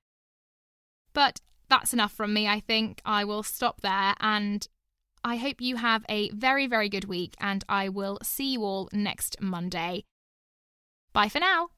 But 1.13 1.41
that's 1.69 1.93
enough 1.93 2.13
from 2.13 2.33
me, 2.33 2.47
I 2.47 2.61
think. 2.61 3.01
I 3.05 3.25
will 3.25 3.43
stop 3.43 3.81
there 3.81 4.15
and 4.21 4.67
I 5.25 5.37
hope 5.37 5.61
you 5.61 5.77
have 5.77 6.05
a 6.09 6.31
very, 6.31 6.67
very 6.67 6.89
good 6.89 7.05
week 7.05 7.35
and 7.41 7.65
I 7.69 7.89
will 7.89 8.19
see 8.23 8.53
you 8.53 8.63
all 8.63 8.89
next 8.93 9.41
Monday. 9.41 10.05
Bye 11.13 11.29
for 11.29 11.41
now. 11.41 11.71